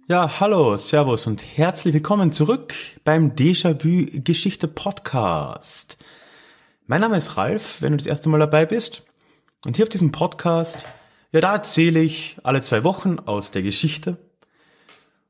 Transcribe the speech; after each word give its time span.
Ja, 0.08 0.38
hallo, 0.38 0.76
Servus 0.76 1.26
und 1.26 1.42
herzlich 1.42 1.92
willkommen 1.92 2.32
zurück 2.32 2.74
beim 3.02 3.32
Déjà-vu 3.32 4.06
Geschichte 4.22 4.68
Podcast. 4.68 5.96
Mein 6.86 7.00
Name 7.00 7.16
ist 7.16 7.36
Ralf, 7.36 7.82
wenn 7.82 7.90
du 7.90 7.96
das 7.96 8.06
erste 8.06 8.28
Mal 8.28 8.38
dabei 8.38 8.66
bist. 8.66 9.02
Und 9.64 9.74
hier 9.74 9.84
auf 9.84 9.88
diesem 9.88 10.12
Podcast, 10.12 10.86
ja, 11.32 11.40
da 11.40 11.54
erzähle 11.54 11.98
ich 11.98 12.36
alle 12.44 12.62
zwei 12.62 12.84
Wochen 12.84 13.18
aus 13.18 13.50
der 13.50 13.62
Geschichte. 13.62 14.16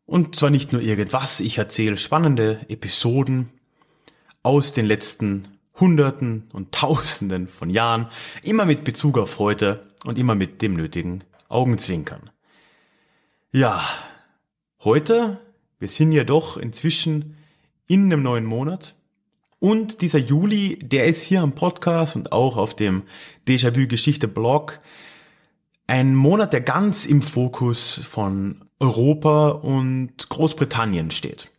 Und 0.05 0.39
zwar 0.39 0.51
nicht 0.51 0.75
nur 0.75 0.83
irgendwas, 0.83 1.41
ich 1.41 1.57
erzähle 1.57 1.97
spannende 1.97 2.61
Episoden 2.69 3.49
aus 4.43 4.75
den 4.75 4.85
letzten 4.85 5.57
Hunderten 5.81 6.51
und 6.53 6.73
Tausenden 6.73 7.49
von 7.49 7.71
Jahren, 7.71 8.11
immer 8.43 8.67
mit 8.67 8.85
Bezug 8.85 9.17
auf 9.17 9.39
heute 9.39 9.87
und 10.05 10.19
immer 10.19 10.35
mit 10.35 10.61
dem 10.61 10.75
nötigen 10.75 11.25
Augenzwinkern. 11.49 12.29
Ja, 13.53 13.83
Heute, 14.87 15.41
wir 15.81 15.89
sind 15.89 16.13
ja 16.13 16.23
doch 16.23 16.57
inzwischen 16.57 17.37
in 17.89 18.05
einem 18.05 18.23
neuen 18.23 18.45
Monat. 18.45 18.95
Und 19.59 20.01
dieser 20.01 20.21
Juli, 20.21 20.79
der 20.81 21.07
ist 21.07 21.23
hier 21.23 21.43
am 21.43 21.57
Podcast 21.57 22.15
und 22.15 22.31
auch 22.31 22.57
auf 22.57 22.77
dem 22.77 23.03
Déjà-vu 23.49 23.89
Geschichte 23.89 24.29
Blog 24.29 24.79
ein 25.89 26.15
Monat, 26.15 26.53
der 26.53 26.61
ganz 26.61 27.05
im 27.05 27.21
Fokus 27.21 27.95
von 28.09 28.65
Europa 28.79 29.49
und 29.49 30.29
Großbritannien 30.29 31.11
steht. 31.11 31.51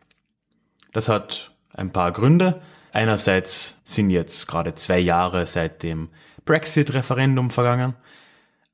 Das 0.94 1.10
hat 1.10 1.54
ein 1.74 1.92
paar 1.92 2.14
Gründe. 2.14 2.62
Einerseits 2.94 3.82
sind 3.84 4.10
jetzt 4.10 4.48
gerade 4.48 4.74
zwei 4.74 5.00
Jahre 5.00 5.46
seit 5.46 5.84
dem 5.84 6.08
Brexit-Referendum 6.46 7.50
vergangen. 7.50 7.94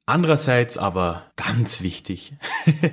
Andererseits 0.05 0.77
aber 0.77 1.23
ganz 1.37 1.81
wichtig. 1.81 2.35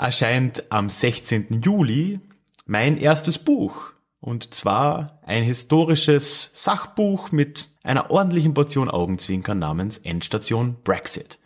erscheint 0.00 0.64
am 0.70 0.88
16. 0.88 1.60
Juli 1.62 2.20
mein 2.64 2.96
erstes 2.96 3.38
Buch. 3.38 3.92
Und 4.20 4.54
zwar 4.54 5.20
ein 5.24 5.44
historisches 5.44 6.50
Sachbuch 6.54 7.32
mit 7.32 7.70
einer 7.82 8.10
ordentlichen 8.10 8.52
Portion 8.54 8.90
Augenzwinkern 8.90 9.58
namens 9.58 9.98
Endstation 9.98 10.76
Brexit. 10.84 11.38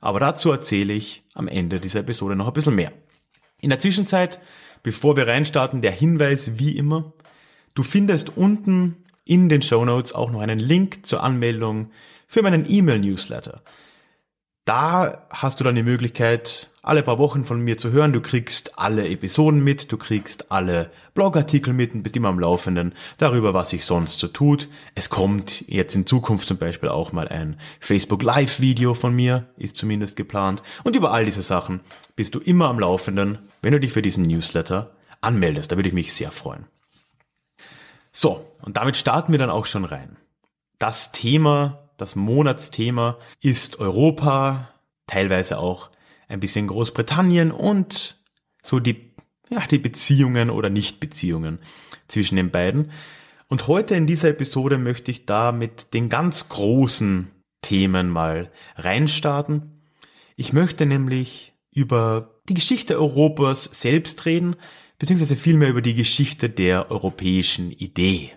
Aber 0.00 0.18
dazu 0.18 0.50
erzähle 0.50 0.94
ich 0.94 1.24
am 1.34 1.46
Ende 1.46 1.78
dieser 1.78 2.00
Episode 2.00 2.36
noch 2.36 2.46
ein 2.46 2.52
bisschen 2.52 2.74
mehr. 2.74 2.92
In 3.60 3.70
der 3.70 3.78
Zwischenzeit, 3.78 4.40
bevor 4.82 5.16
wir 5.16 5.26
reinstarten, 5.26 5.82
der 5.82 5.92
Hinweis 5.92 6.58
wie 6.58 6.76
immer. 6.76 7.12
Du 7.74 7.82
findest 7.82 8.36
unten 8.36 9.04
in 9.24 9.48
den 9.48 9.62
Show 9.62 9.84
Notes 9.84 10.14
auch 10.14 10.30
noch 10.30 10.40
einen 10.40 10.58
Link 10.58 11.06
zur 11.06 11.22
Anmeldung 11.22 11.90
für 12.26 12.42
meinen 12.42 12.68
E-Mail-Newsletter. 12.68 13.62
Da 14.64 15.26
hast 15.30 15.60
du 15.60 15.64
dann 15.64 15.74
die 15.74 15.82
Möglichkeit, 15.82 16.71
alle 16.82 17.02
paar 17.02 17.18
Wochen 17.18 17.44
von 17.44 17.60
mir 17.60 17.78
zu 17.78 17.92
hören. 17.92 18.12
Du 18.12 18.20
kriegst 18.20 18.78
alle 18.78 19.08
Episoden 19.08 19.62
mit, 19.62 19.90
du 19.90 19.96
kriegst 19.96 20.50
alle 20.50 20.90
Blogartikel 21.14 21.72
mit 21.72 21.94
und 21.94 22.02
bist 22.02 22.16
immer 22.16 22.28
am 22.28 22.38
Laufenden 22.38 22.94
darüber, 23.18 23.54
was 23.54 23.70
sich 23.70 23.84
sonst 23.84 24.18
so 24.18 24.28
tut. 24.28 24.68
Es 24.94 25.08
kommt 25.08 25.64
jetzt 25.68 25.94
in 25.94 26.06
Zukunft 26.06 26.46
zum 26.46 26.58
Beispiel 26.58 26.88
auch 26.88 27.12
mal 27.12 27.28
ein 27.28 27.58
Facebook 27.80 28.22
Live 28.22 28.60
Video 28.60 28.94
von 28.94 29.14
mir, 29.14 29.46
ist 29.56 29.76
zumindest 29.76 30.16
geplant. 30.16 30.62
Und 30.84 30.96
über 30.96 31.12
all 31.12 31.24
diese 31.24 31.42
Sachen 31.42 31.80
bist 32.16 32.34
du 32.34 32.40
immer 32.40 32.68
am 32.68 32.80
Laufenden, 32.80 33.38
wenn 33.62 33.72
du 33.72 33.80
dich 33.80 33.92
für 33.92 34.02
diesen 34.02 34.24
Newsletter 34.24 34.90
anmeldest. 35.20 35.72
Da 35.72 35.76
würde 35.76 35.88
ich 35.88 35.94
mich 35.94 36.12
sehr 36.12 36.30
freuen. 36.30 36.66
So, 38.10 38.44
und 38.60 38.76
damit 38.76 38.96
starten 38.96 39.32
wir 39.32 39.38
dann 39.38 39.50
auch 39.50 39.66
schon 39.66 39.84
rein. 39.84 40.16
Das 40.78 41.12
Thema 41.12 41.82
das 42.02 42.16
Monatsthema 42.16 43.16
ist 43.40 43.78
Europa, 43.78 44.70
teilweise 45.06 45.58
auch 45.58 45.88
ein 46.32 46.40
bisschen 46.40 46.66
Großbritannien 46.66 47.52
und 47.52 48.20
so 48.62 48.80
die, 48.80 49.12
ja, 49.50 49.66
die 49.66 49.78
Beziehungen 49.78 50.50
oder 50.50 50.70
Nichtbeziehungen 50.70 51.58
zwischen 52.08 52.36
den 52.36 52.50
beiden. 52.50 52.90
Und 53.48 53.68
heute 53.68 53.94
in 53.94 54.06
dieser 54.06 54.30
Episode 54.30 54.78
möchte 54.78 55.10
ich 55.10 55.26
da 55.26 55.52
mit 55.52 55.92
den 55.94 56.08
ganz 56.08 56.48
großen 56.48 57.30
Themen 57.60 58.08
mal 58.08 58.50
reinstarten. 58.76 59.82
Ich 60.36 60.52
möchte 60.52 60.86
nämlich 60.86 61.52
über 61.70 62.40
die 62.48 62.54
Geschichte 62.54 62.98
Europas 62.98 63.64
selbst 63.64 64.24
reden, 64.24 64.56
beziehungsweise 64.98 65.36
vielmehr 65.36 65.68
über 65.68 65.82
die 65.82 65.94
Geschichte 65.94 66.48
der 66.48 66.90
europäischen 66.90 67.70
Idee. 67.72 68.32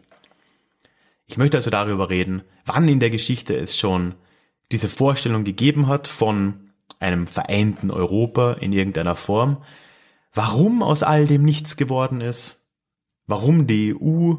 Ich 1.28 1.38
möchte 1.38 1.58
also 1.58 1.70
darüber 1.70 2.10
reden, 2.10 2.44
wann 2.66 2.88
in 2.88 3.00
der 3.00 3.10
Geschichte 3.10 3.56
es 3.56 3.78
schon 3.78 4.16
diese 4.72 4.90
Vorstellung 4.90 5.44
gegeben 5.44 5.88
hat 5.88 6.08
von 6.08 6.65
einem 7.00 7.28
vereinten 7.28 7.92
Europa 7.92 8.54
in 8.54 8.74
irgendeiner 8.74 9.16
Form, 9.16 9.64
warum 10.34 10.84
aus 10.84 11.04
all 11.04 11.28
dem 11.28 11.44
nichts 11.44 11.78
geworden 11.78 12.22
ist, 12.22 12.68
warum 13.28 13.68
die 13.68 13.96
EU 13.96 14.36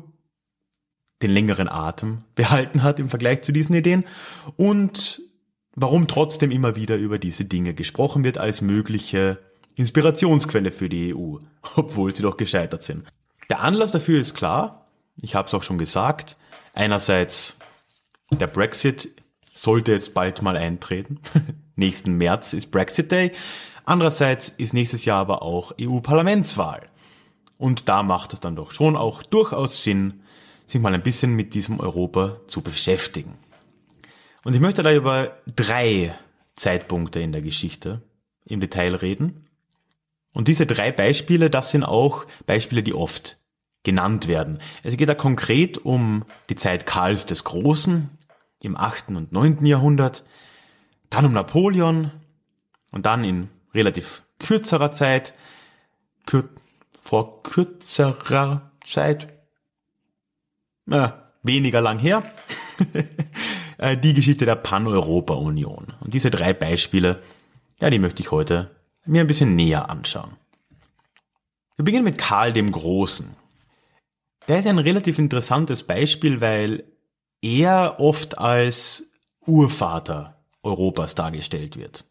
den 1.23 1.31
längeren 1.31 1.69
Atem 1.69 2.25
behalten 2.34 2.83
hat 2.83 3.01
im 3.01 3.09
Vergleich 3.09 3.43
zu 3.43 3.53
diesen 3.53 3.75
Ideen 3.75 4.05
und 4.57 5.23
warum 5.75 6.09
trotzdem 6.09 6.51
immer 6.51 6.77
wieder 6.77 6.97
über 6.97 7.19
diese 7.19 7.45
Dinge 7.45 7.75
gesprochen 7.75 8.25
wird 8.25 8.39
als 8.39 8.61
mögliche 8.61 9.39
Inspirationsquelle 9.75 10.73
für 10.73 10.89
die 10.89 11.15
EU, 11.15 11.37
obwohl 11.77 12.15
sie 12.15 12.23
doch 12.23 12.37
gescheitert 12.37 12.83
sind. 12.83 13.07
Der 13.51 13.61
Anlass 13.61 13.93
dafür 13.93 14.21
ist 14.21 14.34
klar, 14.34 14.89
ich 15.21 15.34
habe 15.34 15.47
es 15.47 15.55
auch 15.55 15.63
schon 15.63 15.78
gesagt, 15.78 16.37
einerseits 16.73 17.59
der 18.33 18.49
Brexit 18.49 19.23
sollte 19.53 19.93
jetzt 19.93 20.15
bald 20.15 20.43
mal 20.43 20.57
eintreten. 20.57 21.21
Nächsten 21.77 22.17
März 22.17 22.53
ist 22.53 22.71
Brexit 22.71 23.13
Day. 23.13 23.33
Andererseits 23.85 24.49
ist 24.49 24.75
nächstes 24.75 25.05
Jahr 25.05 25.21
aber 25.21 25.43
auch 25.43 25.73
EU-Parlamentswahl. 25.81 26.89
Und 27.59 27.89
da 27.89 28.03
macht 28.03 28.33
es 28.33 28.41
dann 28.41 28.57
doch 28.57 28.71
schon 28.71 28.97
auch 28.97 29.23
durchaus 29.23 29.83
Sinn, 29.83 30.23
sich 30.67 30.81
mal 30.81 30.93
ein 30.93 31.03
bisschen 31.03 31.35
mit 31.35 31.55
diesem 31.55 31.79
Europa 31.79 32.41
zu 32.49 32.61
beschäftigen. 32.63 33.39
Und 34.45 34.55
ich 34.55 34.61
möchte 34.61 34.83
da 34.83 34.93
über 34.93 35.37
drei 35.55 36.15
Zeitpunkte 36.55 37.21
in 37.21 37.33
der 37.33 37.43
Geschichte 37.43 38.03
im 38.45 38.61
Detail 38.61 38.95
reden. 38.95 39.47
Und 40.35 40.49
diese 40.49 40.67
drei 40.67 40.93
Beispiele, 40.93 41.51
das 41.51 41.71
sind 41.71 41.85
auch 41.85 42.27
Beispiele, 42.47 42.83
die 42.83 42.95
oft 42.95 43.39
genannt 43.85 44.27
werden. 44.27 44.59
Es 44.83 44.97
geht 44.97 45.09
da 45.09 45.15
konkret 45.15 45.79
um 45.79 46.25
die 46.49 46.57
Zeit 46.57 46.87
Karls 46.87 47.27
des 47.27 47.45
Großen 47.45 48.11
im 48.61 48.77
8. 48.77 49.11
und 49.11 49.33
9. 49.33 49.65
Jahrhundert, 49.65 50.25
dann 51.11 51.25
um 51.27 51.33
Napoleon 51.33 52.11
und 52.93 53.06
dann 53.06 53.25
in 53.25 53.49
relativ 53.75 54.22
kürzerer 54.39 54.93
Zeit, 54.93 55.34
kür 56.27 56.49
vor 57.00 57.43
kürzerer 57.44 58.72
Zeit, 58.84 59.28
äh, 60.91 61.09
weniger 61.43 61.81
lang 61.81 61.99
her, 61.99 62.22
äh, 63.78 63.97
die 63.97 64.15
Geschichte 64.15 64.45
der 64.45 64.56
Pan-Europa-Union. 64.56 65.95
Und 66.00 66.15
diese 66.15 66.31
drei 66.31 66.53
Beispiele, 66.53 67.22
ja, 67.81 67.91
die 67.91 68.00
möchte 68.00 68.22
ich 68.22 68.31
heute 68.33 68.71
mir 69.05 69.21
ein 69.21 69.28
bisschen 69.28 69.55
näher 69.55 69.89
anschauen. 69.89 70.37
Wir 71.77 71.84
beginnen 71.84 72.05
mit 72.05 72.19
Karl 72.19 72.53
dem 72.53 72.72
Großen. 72.72 73.37
Der 74.48 74.59
ist 74.59 74.66
ein 74.66 74.78
relativ 74.78 75.19
interessantes 75.19 75.83
Beispiel, 75.83 76.41
weil 76.41 76.84
er 77.42 78.01
oft 78.01 78.39
als 78.39 79.13
Urvater 79.45 80.35
Europas 80.66 81.15
dargestellt 81.15 81.77
wird. 81.77 82.04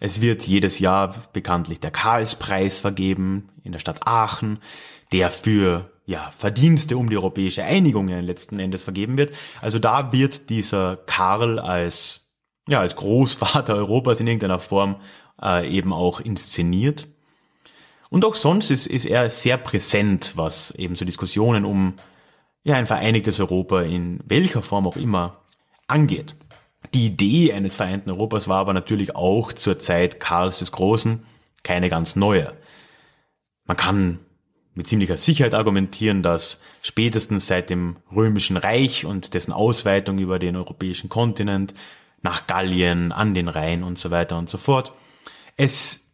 Es 0.00 0.20
wird 0.20 0.46
jedes 0.46 0.78
Jahr 0.78 1.14
bekanntlich 1.32 1.80
der 1.80 1.90
Karlspreis 1.90 2.80
vergeben 2.80 3.48
in 3.64 3.72
der 3.72 3.78
Stadt 3.78 4.06
Aachen, 4.06 4.58
der 5.12 5.30
für 5.30 5.90
ja, 6.04 6.30
Verdienste 6.36 6.96
um 6.96 7.10
die 7.10 7.16
europäische 7.16 7.64
Einigung 7.64 8.08
letzten 8.08 8.58
Endes 8.58 8.82
vergeben 8.82 9.16
wird. 9.16 9.34
Also 9.60 9.78
da 9.78 10.12
wird 10.12 10.50
dieser 10.50 10.96
Karl 10.96 11.58
als, 11.58 12.30
ja, 12.68 12.80
als 12.80 12.94
Großvater 12.96 13.74
Europas 13.74 14.20
in 14.20 14.26
irgendeiner 14.26 14.58
Form 14.58 14.96
äh, 15.42 15.68
eben 15.68 15.92
auch 15.92 16.20
inszeniert. 16.20 17.08
Und 18.08 18.24
auch 18.24 18.36
sonst 18.36 18.70
ist, 18.70 18.86
ist 18.86 19.04
er 19.04 19.28
sehr 19.30 19.56
präsent, 19.56 20.34
was 20.36 20.70
eben 20.72 20.94
so 20.94 21.04
Diskussionen 21.04 21.64
um 21.64 21.94
ja, 22.62 22.76
ein 22.76 22.86
vereinigtes 22.86 23.40
Europa 23.40 23.82
in 23.82 24.20
welcher 24.24 24.62
Form 24.62 24.86
auch 24.86 24.96
immer 24.96 25.38
angeht. 25.88 26.36
Die 26.94 27.06
Idee 27.06 27.52
eines 27.52 27.74
vereinten 27.74 28.10
Europas 28.10 28.48
war 28.48 28.58
aber 28.58 28.72
natürlich 28.72 29.14
auch 29.16 29.52
zur 29.52 29.78
Zeit 29.78 30.20
Karls 30.20 30.58
des 30.58 30.72
Großen 30.72 31.24
keine 31.62 31.88
ganz 31.88 32.16
neue. 32.16 32.52
Man 33.64 33.76
kann 33.76 34.20
mit 34.74 34.86
ziemlicher 34.86 35.16
Sicherheit 35.16 35.54
argumentieren, 35.54 36.22
dass 36.22 36.60
spätestens 36.82 37.46
seit 37.46 37.70
dem 37.70 37.96
Römischen 38.14 38.56
Reich 38.56 39.04
und 39.04 39.34
dessen 39.34 39.52
Ausweitung 39.52 40.18
über 40.18 40.38
den 40.38 40.54
europäischen 40.54 41.08
Kontinent 41.08 41.74
nach 42.22 42.46
Gallien, 42.46 43.10
an 43.10 43.34
den 43.34 43.48
Rhein 43.48 43.82
und 43.82 43.98
so 43.98 44.10
weiter 44.10 44.38
und 44.38 44.50
so 44.50 44.58
fort, 44.58 44.92
es 45.56 46.12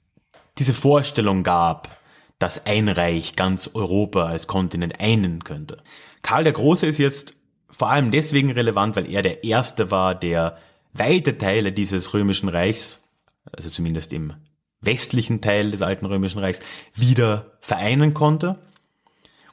diese 0.59 0.75
Vorstellung 0.75 1.43
gab, 1.43 1.97
dass 2.39 2.67
ein 2.67 2.89
Reich 2.89 3.37
ganz 3.37 3.71
Europa 3.75 4.27
als 4.27 4.47
Kontinent 4.47 5.01
einen 5.01 5.45
könnte. 5.45 5.83
Karl 6.23 6.45
der 6.45 6.53
Große 6.53 6.87
ist 6.87 6.99
jetzt 6.99 7.35
vor 7.73 7.91
allem 7.91 8.11
deswegen 8.11 8.51
relevant, 8.51 8.95
weil 8.97 9.11
er 9.11 9.23
der 9.23 9.45
Erste 9.45 9.91
war, 9.91 10.15
der 10.15 10.59
weite 10.93 11.39
Teile 11.39 11.73
dieses 11.73 12.15
römischen 12.15 12.49
Reichs, 12.49 13.03
also 13.51 13.69
zumindest 13.69 14.13
im 14.13 14.35
westlichen 14.81 15.41
Teil 15.41 15.71
des 15.71 15.83
alten 15.83 16.07
römischen 16.07 16.39
Reichs, 16.39 16.61
wieder 16.95 17.53
vereinen 17.61 18.15
konnte. 18.15 18.59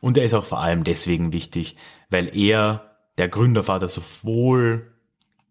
Und 0.01 0.17
er 0.17 0.25
ist 0.25 0.33
auch 0.33 0.45
vor 0.45 0.59
allem 0.59 0.83
deswegen 0.83 1.33
wichtig, 1.33 1.75
weil 2.09 2.35
er 2.35 2.97
der 3.17 3.29
Gründervater 3.29 3.87
sowohl 3.87 4.91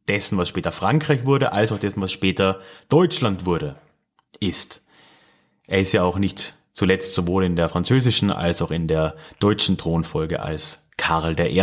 dessen, 0.08 0.38
was 0.38 0.48
später 0.48 0.72
Frankreich 0.72 1.24
wurde, 1.24 1.52
als 1.52 1.70
auch 1.72 1.78
dessen, 1.78 2.00
was 2.00 2.12
später 2.12 2.60
Deutschland 2.88 3.46
wurde, 3.46 3.76
ist. 4.40 4.84
Er 5.66 5.80
ist 5.80 5.92
ja 5.92 6.02
auch 6.02 6.18
nicht 6.18 6.56
zuletzt 6.72 7.14
sowohl 7.14 7.44
in 7.44 7.56
der 7.56 7.68
französischen 7.68 8.30
als 8.30 8.62
auch 8.62 8.70
in 8.70 8.88
der 8.88 9.16
deutschen 9.38 9.76
Thronfolge 9.76 10.40
als 10.40 10.88
Karl 10.96 11.38
I. 11.38 11.62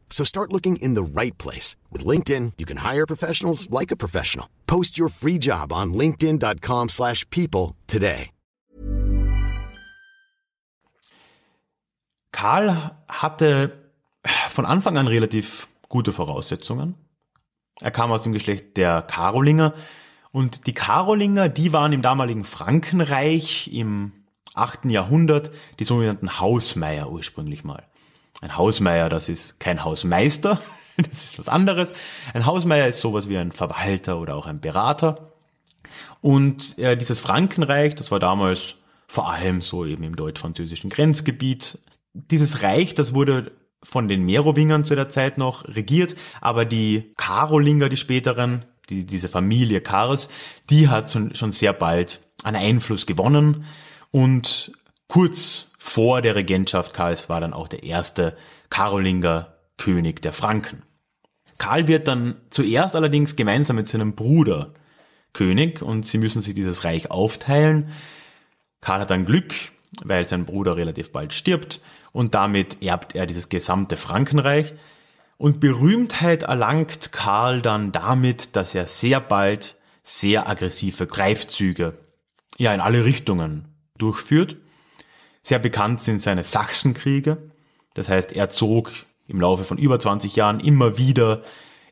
So 0.11 0.23
start 0.23 0.51
looking 0.51 0.75
in 0.75 0.93
the 0.93 1.01
right 1.01 1.35
place. 1.39 1.75
With 1.89 2.05
LinkedIn, 2.05 2.53
you 2.59 2.67
can 2.67 2.77
hire 2.77 3.07
professionals 3.07 3.67
like 3.71 3.91
a 3.91 3.95
professional. 3.95 4.47
Post 4.67 4.99
your 4.99 5.09
free 5.09 5.39
job 5.39 5.73
on 5.73 5.95
linkedin.com 5.95 6.89
slash 6.89 7.27
people 7.31 7.75
today. 7.87 8.29
Karl 12.31 12.91
hatte 13.07 13.71
von 14.49 14.65
Anfang 14.65 14.97
an 14.97 15.07
relativ 15.07 15.67
gute 15.89 16.11
Voraussetzungen. 16.11 16.95
Er 17.79 17.91
kam 17.91 18.11
aus 18.11 18.23
dem 18.23 18.33
Geschlecht 18.33 18.77
der 18.77 19.01
Karolinger 19.01 19.73
und 20.31 20.67
die 20.67 20.73
Karolinger, 20.73 21.49
die 21.49 21.73
waren 21.73 21.93
im 21.93 22.01
damaligen 22.01 22.43
Frankenreich 22.43 23.69
im 23.73 24.13
8. 24.53 24.85
Jahrhundert 24.85 25.51
die 25.79 25.83
sogenannten 25.83 26.39
Hausmeier 26.39 27.11
ursprünglich 27.11 27.63
mal. 27.63 27.83
Ein 28.41 28.57
Hausmeier, 28.57 29.07
das 29.07 29.29
ist 29.29 29.59
kein 29.59 29.83
Hausmeister, 29.83 30.59
das 30.97 31.23
ist 31.23 31.39
was 31.39 31.47
anderes. 31.47 31.93
Ein 32.33 32.45
Hausmeier 32.45 32.87
ist 32.87 32.99
sowas 32.99 33.29
wie 33.29 33.37
ein 33.37 33.51
Verwalter 33.51 34.19
oder 34.19 34.35
auch 34.35 34.47
ein 34.47 34.59
Berater. 34.59 35.31
Und 36.21 36.77
äh, 36.77 36.97
dieses 36.97 37.21
Frankenreich, 37.21 37.95
das 37.95 38.11
war 38.11 38.19
damals 38.19 38.75
vor 39.07 39.29
allem 39.29 39.61
so 39.61 39.85
eben 39.85 40.03
im 40.03 40.15
deutsch-französischen 40.15 40.89
Grenzgebiet. 40.89 41.79
Dieses 42.13 42.63
Reich, 42.63 42.95
das 42.95 43.13
wurde 43.13 43.51
von 43.83 44.07
den 44.07 44.23
Merowingern 44.23 44.85
zu 44.85 44.95
der 44.95 45.09
Zeit 45.09 45.37
noch 45.37 45.67
regiert, 45.67 46.15
aber 46.39 46.65
die 46.65 47.13
Karolinger, 47.17 47.89
die 47.89 47.97
späteren, 47.97 48.65
die, 48.89 49.05
diese 49.05 49.27
Familie 49.27 49.81
Karls, 49.81 50.29
die 50.69 50.87
hat 50.87 51.11
schon 51.11 51.51
sehr 51.51 51.73
bald 51.73 52.21
an 52.43 52.55
Einfluss 52.55 53.05
gewonnen 53.05 53.65
und 54.11 54.71
kurz 55.07 55.70
vor 55.83 56.21
der 56.21 56.35
Regentschaft 56.35 56.93
Karls 56.93 57.27
war 57.27 57.41
dann 57.41 57.53
auch 57.53 57.67
der 57.67 57.81
erste 57.81 58.37
Karolinger 58.69 59.55
König 59.77 60.21
der 60.21 60.31
Franken. 60.31 60.83
Karl 61.57 61.87
wird 61.87 62.07
dann 62.07 62.35
zuerst 62.51 62.95
allerdings 62.95 63.35
gemeinsam 63.35 63.77
mit 63.77 63.87
seinem 63.87 64.13
Bruder 64.13 64.75
König 65.33 65.81
und 65.81 66.05
sie 66.05 66.19
müssen 66.19 66.39
sich 66.39 66.53
dieses 66.53 66.83
Reich 66.83 67.09
aufteilen. 67.09 67.91
Karl 68.79 69.01
hat 69.01 69.09
dann 69.09 69.25
Glück, 69.25 69.55
weil 70.03 70.23
sein 70.23 70.45
Bruder 70.45 70.77
relativ 70.77 71.11
bald 71.11 71.33
stirbt 71.33 71.81
und 72.11 72.35
damit 72.35 72.83
erbt 72.83 73.15
er 73.15 73.25
dieses 73.25 73.49
gesamte 73.49 73.97
Frankenreich. 73.97 74.75
Und 75.37 75.59
Berühmtheit 75.59 76.43
erlangt 76.43 77.11
Karl 77.11 77.63
dann 77.63 77.91
damit, 77.91 78.55
dass 78.55 78.75
er 78.75 78.85
sehr 78.85 79.19
bald 79.19 79.77
sehr 80.03 80.47
aggressive 80.47 81.07
Greifzüge 81.07 81.97
ja 82.59 82.71
in 82.71 82.81
alle 82.81 83.03
Richtungen 83.03 83.65
durchführt. 83.97 84.57
Sehr 85.43 85.59
bekannt 85.59 85.99
sind 85.99 86.19
seine 86.19 86.43
Sachsenkriege. 86.43 87.37
Das 87.93 88.09
heißt, 88.09 88.31
er 88.31 88.49
zog 88.49 88.91
im 89.27 89.41
Laufe 89.41 89.63
von 89.63 89.77
über 89.77 89.99
20 89.99 90.35
Jahren 90.35 90.59
immer 90.59 90.97
wieder 90.97 91.43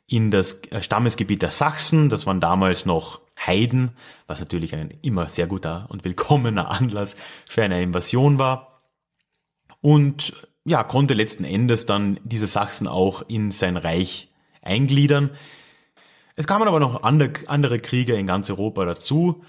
in 0.08 0.32
das 0.32 0.62
Stammesgebiet 0.82 1.42
der 1.42 1.52
Sachsen. 1.52 2.10
Das 2.10 2.26
waren 2.26 2.40
damals 2.40 2.86
noch 2.86 3.22
Heiden, 3.46 3.92
was 4.28 4.40
natürlich 4.40 4.76
ein 4.76 4.94
immer 5.02 5.30
sehr 5.30 5.48
guter 5.48 5.88
und 5.90 6.04
willkommener 6.04 6.70
Anlass 6.70 7.16
für 7.48 7.64
eine 7.64 7.82
Invasion 7.82 8.38
war. 8.38 8.82
Und 9.82 10.34
ja, 10.66 10.84
konnte 10.84 11.14
letzten 11.14 11.46
Endes 11.46 11.86
dann 11.86 12.20
diese 12.24 12.48
Sachsen 12.48 12.88
auch 12.88 13.24
in 13.28 13.52
sein 13.52 13.78
Reich 13.78 14.30
eingliedern. 14.62 15.32
Es 16.36 16.48
kamen 16.48 16.68
aber 16.68 16.80
noch 16.80 17.04
andere 17.04 17.80
Kriege 17.80 18.16
in 18.16 18.28
ganz 18.28 18.50
Europa 18.50 18.86
dazu. 18.86 19.44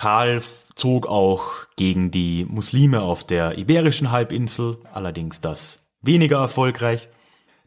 Karl 0.00 0.40
zog 0.76 1.06
auch 1.06 1.66
gegen 1.76 2.10
die 2.10 2.46
Muslime 2.48 3.02
auf 3.02 3.22
der 3.22 3.58
Iberischen 3.58 4.10
Halbinsel, 4.10 4.78
allerdings 4.94 5.42
das 5.42 5.90
weniger 6.00 6.38
erfolgreich. 6.38 7.10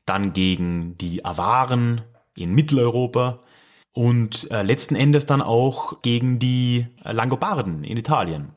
Dann 0.08 0.34
gegen 0.34 0.98
die 0.98 1.24
Awaren 1.24 2.02
in 2.34 2.56
Mitteleuropa 2.56 3.44
und 3.92 4.50
äh, 4.50 4.64
letzten 4.64 4.96
Endes 4.96 5.28
dann 5.28 5.44
auch 5.44 6.02
gegen 6.02 6.40
die 6.40 6.88
Langobarden 7.04 7.84
in 7.84 7.98
Italien. 7.98 8.56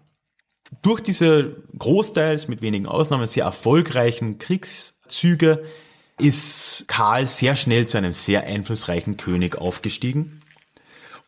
Durch 0.81 1.03
diese 1.03 1.63
großteils 1.79 2.49
mit 2.49 2.63
wenigen 2.63 2.87
Ausnahmen 2.87 3.27
sehr 3.27 3.45
erfolgreichen 3.45 4.39
Kriegszüge 4.39 5.67
ist 6.19 6.87
Karl 6.89 7.27
sehr 7.27 7.55
schnell 7.55 7.87
zu 7.87 7.99
einem 7.99 8.15
sehr 8.15 8.45
einflussreichen 8.45 9.19
König 9.19 9.59
aufgestiegen 9.59 10.41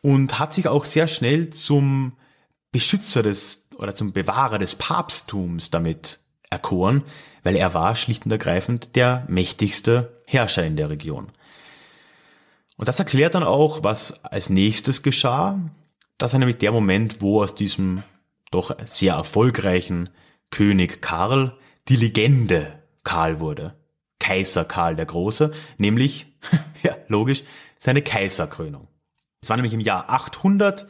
und 0.01 0.39
hat 0.39 0.55
sich 0.55 0.67
auch 0.67 0.85
sehr 0.85 1.05
schnell 1.05 1.51
zum 1.51 2.13
Beschützer 2.71 3.23
des 3.23 3.67
oder 3.77 3.95
zum 3.95 4.13
Bewahrer 4.13 4.59
des 4.59 4.75
Papsttums 4.75 5.69
damit 5.69 6.19
erkoren, 6.49 7.03
weil 7.43 7.55
er 7.55 7.73
war 7.73 7.95
schlicht 7.95 8.25
und 8.25 8.31
ergreifend 8.31 8.95
der 8.95 9.25
mächtigste 9.27 10.21
Herrscher 10.25 10.65
in 10.65 10.75
der 10.75 10.89
Region. 10.89 11.31
Und 12.75 12.87
das 12.87 12.99
erklärt 12.99 13.35
dann 13.35 13.43
auch, 13.43 13.83
was 13.83 14.23
als 14.23 14.49
nächstes 14.49 15.03
geschah. 15.03 15.59
Das 16.17 16.33
war 16.33 16.39
nämlich 16.39 16.57
der 16.57 16.71
Moment, 16.71 17.21
wo 17.21 17.41
aus 17.41 17.55
diesem 17.55 18.03
doch 18.51 18.75
sehr 18.85 19.13
erfolgreichen 19.13 20.09
König 20.49 21.01
Karl 21.01 21.57
die 21.87 21.95
Legende 21.95 22.79
Karl 23.03 23.39
wurde. 23.39 23.75
Kaiser 24.19 24.65
Karl 24.65 24.95
der 24.95 25.05
Große, 25.05 25.51
nämlich, 25.77 26.27
ja, 26.83 26.95
logisch, 27.07 27.43
seine 27.79 28.01
Kaiserkrönung. 28.01 28.87
Es 29.41 29.49
war 29.49 29.55
nämlich 29.55 29.73
im 29.73 29.79
Jahr 29.79 30.09
800, 30.09 30.87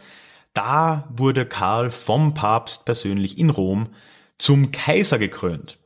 da 0.53 1.07
wurde 1.09 1.45
Karl 1.45 1.91
vom 1.91 2.33
Papst 2.33 2.85
persönlich 2.85 3.37
in 3.37 3.49
Rom 3.49 3.89
zum 4.37 4.71
Kaiser 4.71 5.19
gekrönt. 5.19 5.77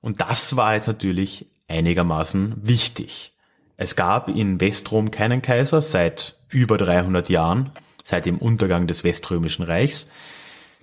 Und 0.00 0.20
das 0.20 0.56
war 0.56 0.74
jetzt 0.74 0.88
natürlich 0.88 1.46
einigermaßen 1.68 2.56
wichtig. 2.56 3.32
Es 3.76 3.96
gab 3.96 4.28
in 4.28 4.60
Westrom 4.60 5.10
keinen 5.10 5.42
Kaiser 5.42 5.80
seit 5.80 6.38
über 6.48 6.76
300 6.76 7.28
Jahren, 7.28 7.72
seit 8.04 8.26
dem 8.26 8.38
Untergang 8.38 8.86
des 8.86 9.04
Weströmischen 9.04 9.64
Reichs. 9.64 10.10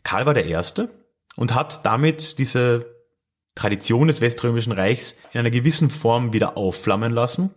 Karl 0.04 0.26
war 0.26 0.34
der 0.34 0.46
Erste 0.46 0.90
und 1.36 1.54
hat 1.54 1.86
damit 1.86 2.40
diese 2.40 2.96
Tradition 3.56 4.08
des 4.08 4.22
Weströmischen 4.22 4.72
Reichs 4.72 5.18
in 5.34 5.42
einer 5.42 5.52
gewissen 5.52 5.90
Form 5.90 6.34
wieder 6.34 6.58
aufflammen 6.58 7.12
lassen. 7.12 7.54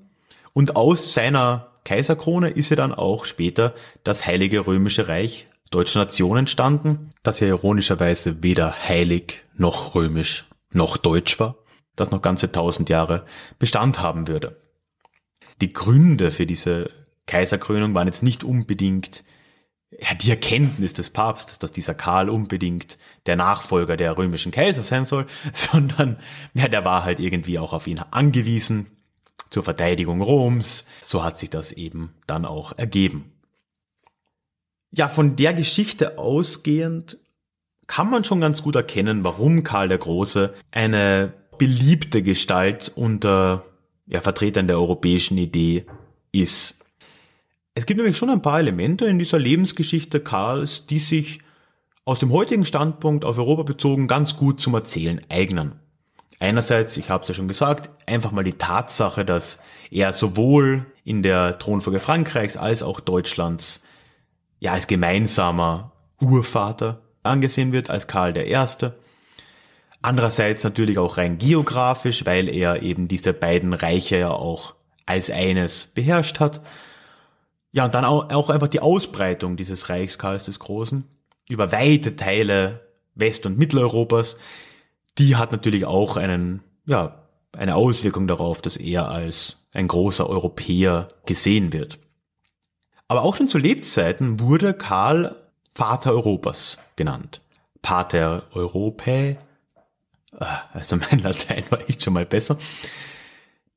Und 0.53 0.77
aus 0.77 1.15
seiner 1.15 1.72
Kaiserkrone 1.85 2.51
ist 2.51 2.69
ja 2.71 2.77
dann 2.77 2.95
auch 2.95 3.25
später 3.25 3.75
das 4.05 4.27
Heilige 4.27 4.67
Römische 4.67 5.09
Reich 5.09 5.49
Deutsche 5.71 5.99
Nation 5.99 6.37
entstanden, 6.37 7.11
das 7.23 7.41
ja 7.41 7.49
ironischerweise 7.49 8.43
weder 8.43 8.89
heilig 8.89 9.43
noch 9.55 9.95
römisch 9.95 10.51
noch 10.71 10.99
deutsch 10.99 11.41
war, 11.41 11.57
das 11.97 12.11
noch 12.11 12.21
ganze 12.21 12.53
tausend 12.53 12.91
Jahre 12.91 13.25
Bestand 13.59 14.01
haben 14.01 14.29
würde. 14.29 14.61
Die 15.63 15.73
Gründe 15.73 16.31
für 16.31 16.45
diese 16.45 16.91
Kaiserkrönung 17.27 17.95
waren 17.95 18.07
jetzt 18.07 18.23
nicht 18.23 18.45
unbedingt 18.45 19.25
ja, 19.99 20.15
die 20.15 20.31
Erkenntnis 20.31 20.93
des 20.93 21.11
Papstes, 21.11 21.59
dass 21.59 21.73
dieser 21.73 21.95
Karl 21.95 22.29
unbedingt 22.29 22.99
der 23.27 23.37
Nachfolger 23.37 23.97
der 23.97 24.17
römischen 24.17 24.53
Kaiser 24.53 24.83
sein 24.83 25.05
soll, 25.05 25.27
sondern 25.53 26.19
ja, 26.55 26.69
der 26.69 26.85
war 26.85 27.05
halt 27.05 27.19
irgendwie 27.19 27.59
auch 27.59 27.73
auf 27.73 27.87
ihn 27.87 27.99
angewiesen 27.99 28.89
zur 29.53 29.63
Verteidigung 29.63 30.23
Roms. 30.23 30.87
So 31.01 31.23
hat 31.23 31.39
sich 31.39 31.51
das 31.51 31.73
eben 31.73 32.15
dann 32.27 32.45
auch 32.45 32.77
ergeben. 32.77 33.33
Ja, 34.91 35.09
von 35.09 35.37
der 35.37 35.55
Geschichte 35.55 36.19
ausgehend 36.19 37.19
kann 37.87 38.11
man 38.11 38.25
schon 38.25 38.41
ganz 38.41 38.63
gut 38.63 38.75
erkennen, 38.75 39.25
warum 39.25 39.63
Karl 39.63 39.89
der 39.89 39.99
Große 39.99 40.55
eine 40.71 41.33
beliebte 41.59 42.23
Gestalt 42.23 42.91
unter 42.95 43.65
ja, 44.07 44.21
Vertretern 44.21 44.67
der 44.67 44.79
europäischen 44.79 45.39
Idee 45.39 45.87
ist. 46.33 46.85
Es 47.75 47.87
gibt 47.87 47.99
nämlich 47.99 48.17
schon 48.17 48.31
ein 48.31 48.43
paar 48.43 48.59
Elemente 48.59 49.07
in 49.07 49.19
dieser 49.19 49.39
Lebensgeschichte 49.39 50.21
Karls, 50.21 50.87
die 50.87 50.99
sich 50.99 51.41
aus 52.05 52.19
dem 52.19 52.33
heutigen 52.33 52.65
Standpunkt 52.65 53.25
auf 53.25 53.39
Europa 53.39 53.63
bezogen 53.63 54.09
ganz 54.09 54.37
gut 54.37 54.61
zum 54.61 54.75
Erzählen 54.75 55.21
eignen. 55.29 55.82
Einerseits, 56.43 56.97
ich 56.97 57.09
habe 57.09 57.23
es 57.23 57.29
ja 57.29 57.35
schon 57.35 57.47
gesagt, 57.47 57.89
einfach 58.05 58.33
mal 58.33 58.43
die 58.43 58.55
Tatsache, 58.55 59.25
dass 59.25 59.63
er 59.93 60.13
sowohl 60.13 60.87
in 61.05 61.23
der 61.23 61.61
Thronfolge 61.61 62.01
Frankreichs 62.01 62.57
als 62.57 62.83
auch 62.83 62.99
Deutschlands 62.99 63.87
ja 64.59 64.73
als 64.73 64.89
gemeinsamer 64.89 65.93
Urvater 66.21 67.03
angesehen 67.23 67.71
wird, 67.71 67.91
als 67.91 68.09
Karl 68.09 68.37
I. 68.37 68.57
Andererseits 70.03 70.65
natürlich 70.65 70.99
auch 70.99 71.17
rein 71.17 71.39
geografisch, 71.39 72.27
weil 72.27 72.49
er 72.49 72.83
eben 72.83 73.07
diese 73.07 73.35
beiden 73.35 73.73
Reiche 73.73 74.19
ja 74.19 74.33
auch 74.33 74.75
als 75.07 75.31
eines 75.31 75.93
beherrscht 75.95 76.41
hat. 76.41 76.61
Ja, 77.71 77.85
und 77.85 77.95
dann 77.95 78.05
auch 78.05 78.51
einfach 78.51 78.67
die 78.67 78.81
Ausbreitung 78.81 79.57
dieses 79.57 79.89
Reichs 79.89 80.19
Karls 80.19 80.43
des 80.43 80.59
Großen 80.59 81.05
über 81.49 81.71
weite 81.71 82.17
Teile 82.17 82.81
West- 83.15 83.47
und 83.47 83.59
Mitteleuropas, 83.59 84.39
die 85.19 85.37
hat 85.37 85.53
natürlich 85.53 85.85
auch 85.85 86.17
einen, 86.17 86.63
ja, 86.87 87.29
eine 87.53 87.75
Auswirkung 87.75 88.27
darauf, 88.27 88.63
dass 88.63 88.77
er 88.77 89.09
als 89.09 89.59
ein 89.73 89.89
großer 89.89 90.29
Europäer 90.29 91.09
gesehen 91.27 91.73
wird. 91.73 91.99
Aber 93.09 93.23
auch 93.23 93.37
schon 93.37 93.49
zu 93.49 93.59
Lebzeiten 93.59 94.41
wurde 94.41 94.75
Karl 94.75 95.37
Vater 95.75 96.13
Europas 96.13 96.79
genannt. 96.97 97.41
Pater 97.83 98.45
Europae, 98.53 99.39
Ah, 100.39 100.63
also 100.73 100.97
mein 100.97 101.21
Latein 101.21 101.65
war 101.71 101.89
echt 101.89 102.03
schon 102.03 102.15
mal 102.15 102.27
besser. 102.27 102.59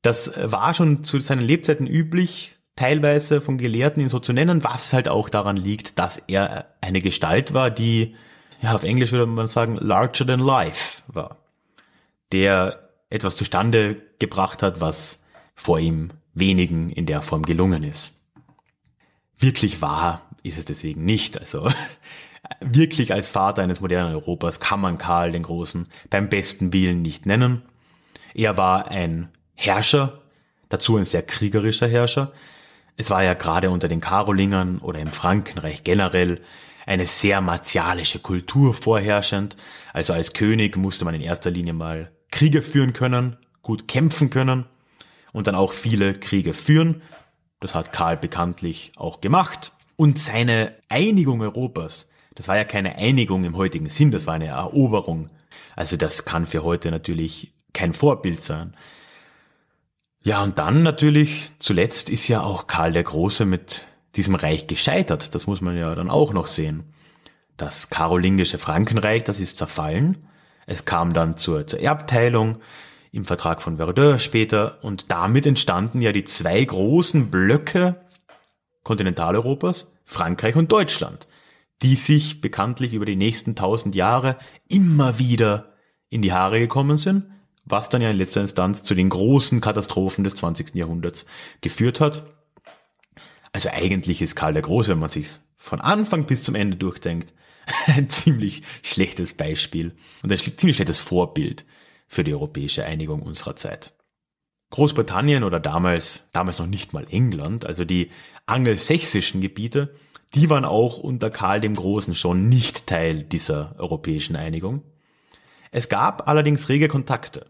Das 0.02 0.32
war 0.42 0.74
schon 0.74 1.04
zu 1.04 1.20
seinen 1.20 1.42
Lebzeiten 1.42 1.86
üblich, 1.86 2.56
teilweise 2.76 3.40
von 3.40 3.58
Gelehrten 3.58 4.02
ihn 4.02 4.08
so 4.08 4.18
zu 4.20 4.32
nennen, 4.32 4.64
was 4.64 4.92
halt 4.92 5.08
auch 5.08 5.28
daran 5.28 5.56
liegt, 5.56 5.98
dass 5.98 6.18
er 6.18 6.66
eine 6.80 7.00
Gestalt 7.00 7.54
war, 7.54 7.70
die, 7.70 8.14
ja, 8.66 8.74
auf 8.74 8.82
Englisch 8.82 9.12
würde 9.12 9.26
man 9.26 9.46
sagen, 9.46 9.76
larger 9.76 10.26
than 10.26 10.40
life 10.40 11.02
war. 11.06 11.36
Der 12.32 12.90
etwas 13.10 13.36
zustande 13.36 14.02
gebracht 14.18 14.62
hat, 14.62 14.80
was 14.80 15.24
vor 15.54 15.78
ihm 15.78 16.08
wenigen 16.34 16.90
in 16.90 17.06
der 17.06 17.22
Form 17.22 17.44
gelungen 17.44 17.84
ist. 17.84 18.20
Wirklich 19.38 19.80
wahr 19.80 20.22
ist 20.42 20.58
es 20.58 20.64
deswegen 20.64 21.04
nicht. 21.04 21.38
Also 21.38 21.70
wirklich 22.60 23.12
als 23.12 23.28
Vater 23.28 23.62
eines 23.62 23.80
modernen 23.80 24.14
Europas 24.14 24.58
kann 24.58 24.80
man 24.80 24.98
Karl 24.98 25.30
den 25.30 25.44
Großen 25.44 25.86
beim 26.10 26.28
besten 26.28 26.72
Willen 26.72 27.02
nicht 27.02 27.24
nennen. 27.24 27.62
Er 28.34 28.56
war 28.56 28.88
ein 28.88 29.28
Herrscher, 29.54 30.22
dazu 30.68 30.96
ein 30.96 31.04
sehr 31.04 31.22
kriegerischer 31.22 31.86
Herrscher. 31.86 32.32
Es 32.96 33.10
war 33.10 33.22
ja 33.22 33.34
gerade 33.34 33.70
unter 33.70 33.86
den 33.86 34.00
Karolingern 34.00 34.78
oder 34.78 34.98
im 34.98 35.12
Frankenreich 35.12 35.84
generell 35.84 36.40
eine 36.86 37.06
sehr 37.06 37.40
martialische 37.40 38.20
Kultur 38.20 38.72
vorherrschend. 38.72 39.56
Also 39.92 40.14
als 40.14 40.32
König 40.32 40.76
musste 40.76 41.04
man 41.04 41.14
in 41.14 41.20
erster 41.20 41.50
Linie 41.50 41.74
mal 41.74 42.12
Kriege 42.30 42.62
führen 42.62 42.94
können, 42.94 43.36
gut 43.62 43.88
kämpfen 43.88 44.30
können 44.30 44.64
und 45.32 45.46
dann 45.46 45.54
auch 45.54 45.72
viele 45.72 46.14
Kriege 46.14 46.54
führen. 46.54 47.02
Das 47.60 47.74
hat 47.74 47.92
Karl 47.92 48.16
bekanntlich 48.16 48.92
auch 48.96 49.20
gemacht. 49.20 49.72
Und 49.96 50.18
seine 50.18 50.74
Einigung 50.88 51.42
Europas 51.42 52.06
das 52.36 52.48
war 52.48 52.56
ja 52.56 52.64
keine 52.64 52.96
Einigung 52.96 53.44
im 53.44 53.56
heutigen 53.56 53.88
Sinn, 53.88 54.12
das 54.12 54.26
war 54.26 54.34
eine 54.34 54.46
Eroberung. 54.46 55.30
Also 55.74 55.96
das 55.96 56.24
kann 56.24 56.46
für 56.46 56.62
heute 56.62 56.90
natürlich 56.90 57.52
kein 57.72 57.94
Vorbild 57.94 58.44
sein. 58.44 58.76
Ja, 60.22 60.42
und 60.42 60.58
dann 60.58 60.82
natürlich, 60.82 61.50
zuletzt 61.58 62.10
ist 62.10 62.28
ja 62.28 62.42
auch 62.42 62.66
Karl 62.66 62.92
der 62.92 63.04
Große 63.04 63.46
mit 63.46 63.82
diesem 64.16 64.34
Reich 64.34 64.66
gescheitert. 64.66 65.34
Das 65.34 65.46
muss 65.46 65.60
man 65.60 65.76
ja 65.76 65.94
dann 65.94 66.10
auch 66.10 66.32
noch 66.32 66.46
sehen. 66.46 66.92
Das 67.56 67.90
karolingische 67.90 68.58
Frankenreich, 68.58 69.24
das 69.24 69.40
ist 69.40 69.58
zerfallen. 69.58 70.28
Es 70.66 70.84
kam 70.84 71.12
dann 71.12 71.36
zur, 71.36 71.66
zur 71.66 71.80
Erbteilung 71.80 72.58
im 73.12 73.24
Vertrag 73.24 73.62
von 73.62 73.76
Verdun 73.76 74.18
später 74.18 74.82
und 74.82 75.10
damit 75.10 75.46
entstanden 75.46 76.00
ja 76.00 76.12
die 76.12 76.24
zwei 76.24 76.62
großen 76.64 77.30
Blöcke 77.30 78.00
Kontinentaleuropas, 78.82 79.92
Frankreich 80.04 80.56
und 80.56 80.70
Deutschland 80.70 81.26
die 81.82 81.96
sich 81.96 82.40
bekanntlich 82.40 82.94
über 82.94 83.04
die 83.04 83.16
nächsten 83.16 83.54
tausend 83.54 83.94
Jahre 83.94 84.36
immer 84.68 85.18
wieder 85.18 85.74
in 86.08 86.22
die 86.22 86.32
Haare 86.32 86.58
gekommen 86.58 86.96
sind, 86.96 87.26
was 87.64 87.88
dann 87.88 88.02
ja 88.02 88.10
in 88.10 88.16
letzter 88.16 88.40
Instanz 88.40 88.82
zu 88.82 88.94
den 88.94 89.08
großen 89.08 89.60
Katastrophen 89.60 90.24
des 90.24 90.36
20. 90.36 90.74
Jahrhunderts 90.74 91.26
geführt 91.60 92.00
hat. 92.00 92.24
Also 93.56 93.70
eigentlich 93.70 94.20
ist 94.20 94.36
Karl 94.36 94.52
der 94.52 94.60
Große, 94.60 94.90
wenn 94.90 94.98
man 94.98 95.08
sich's 95.08 95.48
von 95.56 95.80
Anfang 95.80 96.26
bis 96.26 96.42
zum 96.42 96.54
Ende 96.54 96.76
durchdenkt, 96.76 97.32
ein 97.86 98.10
ziemlich 98.10 98.60
schlechtes 98.82 99.32
Beispiel 99.32 99.96
und 100.22 100.30
ein 100.30 100.36
ziemlich 100.36 100.76
schlechtes 100.76 101.00
Vorbild 101.00 101.64
für 102.06 102.22
die 102.22 102.34
europäische 102.34 102.84
Einigung 102.84 103.22
unserer 103.22 103.56
Zeit. 103.56 103.94
Großbritannien 104.68 105.42
oder 105.42 105.58
damals, 105.58 106.28
damals 106.34 106.58
noch 106.58 106.66
nicht 106.66 106.92
mal 106.92 107.06
England, 107.10 107.64
also 107.64 107.86
die 107.86 108.10
angelsächsischen 108.44 109.40
Gebiete, 109.40 109.94
die 110.34 110.50
waren 110.50 110.66
auch 110.66 110.98
unter 110.98 111.30
Karl 111.30 111.62
dem 111.62 111.76
Großen 111.76 112.14
schon 112.14 112.50
nicht 112.50 112.86
Teil 112.86 113.22
dieser 113.22 113.74
europäischen 113.78 114.36
Einigung. 114.36 114.82
Es 115.70 115.88
gab 115.88 116.28
allerdings 116.28 116.68
rege 116.68 116.88
Kontakte. 116.88 117.46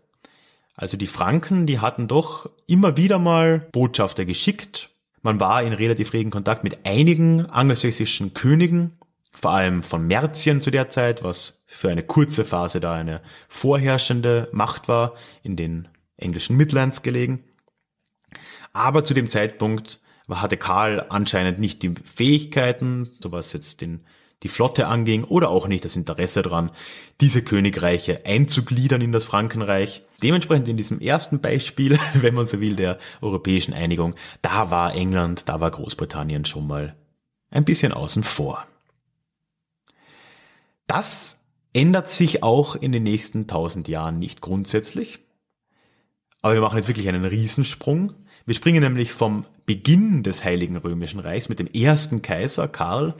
Also 0.76 0.96
die 0.96 1.08
Franken, 1.08 1.66
die 1.66 1.80
hatten 1.80 2.06
doch 2.06 2.48
immer 2.68 2.96
wieder 2.96 3.18
mal 3.18 3.66
Botschafter 3.72 4.24
geschickt. 4.24 4.90
Man 5.26 5.40
war 5.40 5.60
in 5.64 5.72
relativ 5.72 6.12
regen 6.12 6.30
Kontakt 6.30 6.62
mit 6.62 6.86
einigen 6.86 7.46
angelsächsischen 7.46 8.32
Königen, 8.32 8.96
vor 9.32 9.50
allem 9.50 9.82
von 9.82 10.06
Merzien 10.06 10.60
zu 10.60 10.70
der 10.70 10.88
Zeit, 10.88 11.24
was 11.24 11.64
für 11.66 11.90
eine 11.90 12.04
kurze 12.04 12.44
Phase 12.44 12.78
da 12.78 12.94
eine 12.94 13.20
vorherrschende 13.48 14.48
Macht 14.52 14.86
war, 14.86 15.14
in 15.42 15.56
den 15.56 15.88
englischen 16.16 16.56
Midlands 16.56 17.02
gelegen. 17.02 17.42
Aber 18.72 19.02
zu 19.02 19.14
dem 19.14 19.28
Zeitpunkt 19.28 20.00
hatte 20.30 20.56
Karl 20.56 21.04
anscheinend 21.08 21.58
nicht 21.58 21.82
die 21.82 21.96
Fähigkeiten, 22.04 23.04
so 23.04 23.32
was 23.32 23.52
jetzt 23.52 23.80
den, 23.80 24.06
die 24.42 24.48
Flotte 24.48 24.86
anging, 24.86 25.24
oder 25.24 25.50
auch 25.50 25.66
nicht 25.66 25.84
das 25.84 25.96
Interesse 25.96 26.42
daran, 26.42 26.70
diese 27.20 27.42
Königreiche 27.42 28.26
einzugliedern 28.26 29.00
in 29.00 29.12
das 29.12 29.24
Frankenreich. 29.24 30.02
Dementsprechend 30.22 30.68
in 30.68 30.76
diesem 30.76 31.00
ersten 31.00 31.40
Beispiel, 31.40 31.98
wenn 32.14 32.34
man 32.34 32.46
so 32.46 32.60
will, 32.60 32.76
der 32.76 32.98
europäischen 33.22 33.72
Einigung, 33.72 34.14
da 34.42 34.70
war 34.70 34.94
England, 34.94 35.48
da 35.48 35.60
war 35.60 35.70
Großbritannien 35.70 36.44
schon 36.44 36.66
mal 36.66 36.96
ein 37.50 37.64
bisschen 37.64 37.92
außen 37.92 38.24
vor. 38.24 38.66
Das 40.86 41.40
ändert 41.72 42.10
sich 42.10 42.42
auch 42.42 42.74
in 42.74 42.92
den 42.92 43.02
nächsten 43.02 43.46
tausend 43.46 43.88
Jahren 43.88 44.18
nicht 44.18 44.40
grundsätzlich. 44.40 45.20
Aber 46.42 46.54
wir 46.54 46.60
machen 46.60 46.76
jetzt 46.76 46.88
wirklich 46.88 47.08
einen 47.08 47.24
Riesensprung. 47.24 48.12
Wir 48.44 48.54
springen 48.54 48.82
nämlich 48.82 49.12
vom 49.12 49.46
Beginn 49.64 50.22
des 50.22 50.44
Heiligen 50.44 50.76
Römischen 50.76 51.18
Reichs 51.18 51.48
mit 51.48 51.58
dem 51.58 51.66
ersten 51.66 52.22
Kaiser 52.22 52.68
Karl 52.68 53.14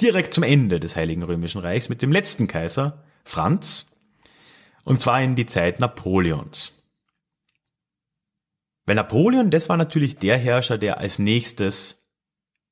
direkt 0.00 0.34
zum 0.34 0.44
Ende 0.44 0.80
des 0.80 0.96
Heiligen 0.96 1.22
Römischen 1.22 1.60
Reichs 1.60 1.88
mit 1.88 2.02
dem 2.02 2.12
letzten 2.12 2.46
Kaiser 2.46 3.04
Franz 3.24 3.96
und 4.84 5.00
zwar 5.00 5.20
in 5.22 5.34
die 5.34 5.46
Zeit 5.46 5.80
Napoleons. 5.80 6.82
Weil 8.86 8.96
Napoleon, 8.96 9.50
das 9.50 9.68
war 9.68 9.76
natürlich 9.76 10.16
der 10.16 10.38
Herrscher, 10.38 10.78
der 10.78 10.98
als 10.98 11.18
nächstes 11.18 12.08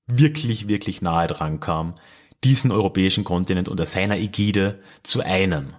wirklich, 0.07 0.67
wirklich 0.67 1.03
nahe 1.03 1.27
dran 1.27 1.61
kam, 1.61 1.95
diesen 2.43 2.71
europäischen 2.71 3.25
Kontinent 3.25 3.69
unter 3.69 3.87
seiner 3.87 4.17
Ägide 4.17 4.83
zu 5.03 5.21
einen. 5.21 5.77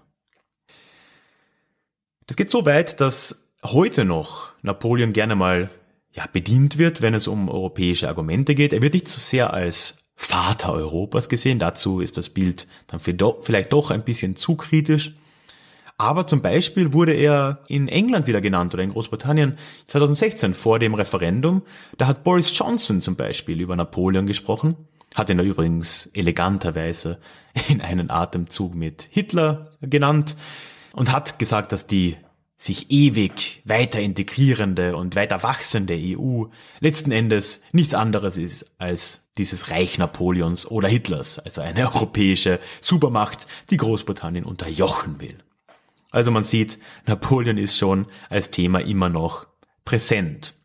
Das 2.28 2.36
geht 2.36 2.52
so 2.52 2.66
weit, 2.66 3.02
dass 3.02 3.50
heute 3.64 4.06
noch 4.06 4.52
Napoleon 4.62 5.14
gerne 5.14 5.36
mal 5.36 5.72
ja, 6.12 6.28
bedient 6.28 6.78
wird, 6.78 7.02
wenn 7.02 7.14
es 7.14 7.28
um 7.28 7.50
europäische 7.50 8.08
Argumente 8.08 8.54
geht. 8.54 8.74
Er 8.74 8.82
wird 8.82 8.94
nicht 8.94 9.08
so 9.08 9.20
sehr 9.20 9.54
als 9.54 10.07
Vater 10.18 10.74
Europas 10.74 11.30
gesehen. 11.30 11.60
Dazu 11.60 12.02
ist 12.02 12.18
das 12.18 12.30
Bild 12.30 12.68
dann 12.88 13.00
vielleicht 13.00 13.72
doch 13.72 13.92
ein 13.92 14.04
bisschen 14.04 14.36
zu 14.36 14.56
kritisch. 14.56 15.16
Aber 15.98 16.28
zum 16.28 16.42
Beispiel 16.42 16.92
wurde 16.92 17.14
er 17.14 17.64
in 17.68 17.88
England 17.88 18.28
wieder 18.28 18.42
genannt 18.42 18.74
oder 18.74 18.84
in 18.84 18.92
Großbritannien 18.92 19.58
2016 19.88 20.54
vor 20.54 20.80
dem 20.80 20.94
Referendum. 20.94 21.64
Da 21.98 22.08
hat 22.08 22.24
Boris 22.24 22.56
Johnson 22.56 23.02
zum 23.02 23.16
Beispiel 23.16 23.62
über 23.62 23.76
Napoleon 23.76 24.28
gesprochen 24.28 24.76
hat 25.16 25.30
ihn 25.30 25.38
da 25.38 25.44
übrigens 25.44 26.08
eleganterweise 26.14 27.20
in 27.68 27.82
einen 27.82 28.10
Atemzug 28.12 28.76
mit 28.76 29.08
Hitler 29.10 29.72
genannt 29.82 30.36
und 30.94 31.12
hat 31.12 31.40
gesagt, 31.40 31.72
dass 31.72 31.88
die 31.88 32.18
sich 32.56 32.90
ewig 32.90 33.62
weiter 33.66 34.00
integrierende 34.00 34.96
und 34.96 35.16
weiter 35.16 35.44
wachsende 35.44 35.96
EU 35.96 36.46
letzten 36.80 37.12
Endes 37.12 37.62
nichts 37.72 37.94
anderes 37.94 38.38
ist 38.38 38.72
als 38.80 39.27
dieses 39.38 39.72
Reich 39.72 39.98
Napoleons 39.98 40.66
oder 40.66 40.88
Hitlers, 40.88 41.40
also 41.40 41.62
eine 41.62 41.86
europäische 41.94 42.60
Supermacht, 42.82 43.48
die 43.70 43.78
Großbritannien 43.78 44.46
unterjochen 44.46 45.20
will. 45.20 45.38
Also 46.12 46.32
man 46.32 46.44
sieht, 46.44 46.80
Napoleon 47.06 47.58
ist 47.58 47.78
schon 47.78 48.08
als 48.30 48.52
Thema 48.52 48.80
immer 48.80 49.10
noch 49.10 49.48
präsent. 49.86 50.56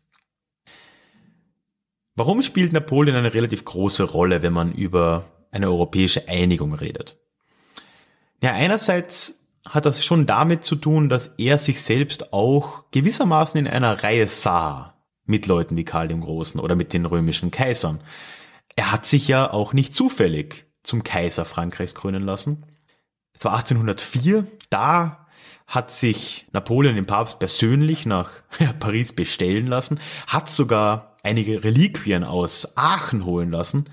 Warum 2.15 2.41
spielt 2.41 2.73
Napoleon 2.73 3.15
eine 3.15 3.33
relativ 3.33 3.65
große 3.65 4.03
Rolle, 4.03 4.41
wenn 4.41 4.53
man 4.53 4.71
über 4.73 5.25
eine 5.51 5.67
europäische 5.67 6.27
Einigung 6.27 6.73
redet? 6.73 7.17
Ja, 8.41 8.51
einerseits 8.53 9.47
hat 9.65 9.85
das 9.85 10.03
schon 10.03 10.25
damit 10.25 10.63
zu 10.65 10.75
tun, 10.75 11.09
dass 11.09 11.27
er 11.37 11.57
sich 11.57 11.81
selbst 11.81 12.33
auch 12.33 12.85
gewissermaßen 12.91 13.59
in 13.59 13.67
einer 13.67 14.03
Reihe 14.03 14.27
sah 14.27 14.93
mit 15.25 15.47
Leuten 15.47 15.77
wie 15.77 15.85
Karl 15.85 16.09
dem 16.09 16.21
Großen 16.21 16.59
oder 16.59 16.75
mit 16.75 16.93
den 16.93 17.05
römischen 17.05 17.49
Kaisern. 17.49 18.01
Er 18.75 18.91
hat 18.91 19.05
sich 19.05 19.27
ja 19.27 19.51
auch 19.51 19.73
nicht 19.73 19.93
zufällig 19.93 20.65
zum 20.83 21.03
Kaiser 21.03 21.45
Frankreichs 21.45 21.95
krönen 21.95 22.23
lassen. 22.23 22.65
Es 23.33 23.45
war 23.45 23.53
1804, 23.53 24.45
da 24.69 25.27
hat 25.65 25.91
sich 25.91 26.47
Napoleon 26.51 26.95
den 26.95 27.05
Papst 27.05 27.39
persönlich 27.39 28.05
nach 28.05 28.31
Paris 28.79 29.13
bestellen 29.13 29.67
lassen, 29.67 29.99
hat 30.27 30.49
sogar 30.49 31.17
einige 31.23 31.63
Reliquien 31.63 32.23
aus 32.23 32.75
Aachen 32.75 33.25
holen 33.25 33.51
lassen, 33.51 33.85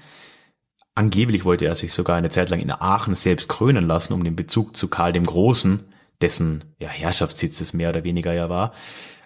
Angeblich 1.01 1.45
wollte 1.45 1.65
er 1.65 1.75
sich 1.75 1.95
sogar 1.95 2.17
eine 2.17 2.31
Zeit 2.31 2.51
lang 2.51 2.61
in 2.61 2.71
Aachen 2.71 3.15
selbst 3.15 3.49
krönen 3.49 3.87
lassen, 3.87 4.13
um 4.13 4.25
den 4.25 4.37
Bezug 4.37 4.77
zu 4.77 4.89
Karl 4.89 5.13
dem 5.13 5.25
Großen, 5.25 5.87
dessen 6.21 6.65
ja, 6.79 6.89
Herrschaftssitz 6.89 7.61
es 7.61 7.73
mehr 7.73 7.91
oder 7.91 8.05
weniger 8.05 8.33
ja 8.33 8.51
war, 8.51 8.75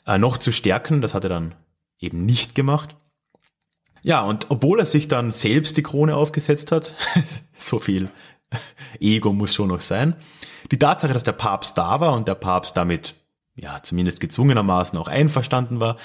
äh, 0.06 0.18
noch 0.18 0.38
zu 0.38 0.52
stärken. 0.52 1.00
Das 1.00 1.14
hat 1.14 1.24
er 1.24 1.30
dann 1.30 1.54
eben 1.98 2.24
nicht 2.26 2.54
gemacht. 2.54 2.96
Ja, 4.04 4.20
und 4.20 4.50
obwohl 4.50 4.80
er 4.80 4.86
sich 4.86 5.08
dann 5.08 5.30
selbst 5.30 5.78
die 5.78 5.82
Krone 5.82 6.14
aufgesetzt 6.14 6.72
hat, 6.72 6.94
so 7.58 7.78
viel 7.78 8.10
Ego 9.00 9.32
muss 9.32 9.54
schon 9.54 9.68
noch 9.68 9.80
sein, 9.80 10.14
die 10.70 10.78
Tatsache, 10.78 11.14
dass 11.14 11.24
der 11.24 11.32
Papst 11.32 11.78
da 11.78 12.00
war 12.00 12.12
und 12.12 12.28
der 12.28 12.34
Papst 12.34 12.76
damit 12.76 13.14
ja 13.56 13.82
zumindest 13.82 14.20
gezwungenermaßen 14.20 14.98
auch 14.98 15.08
einverstanden 15.08 15.80
war, 15.80 15.96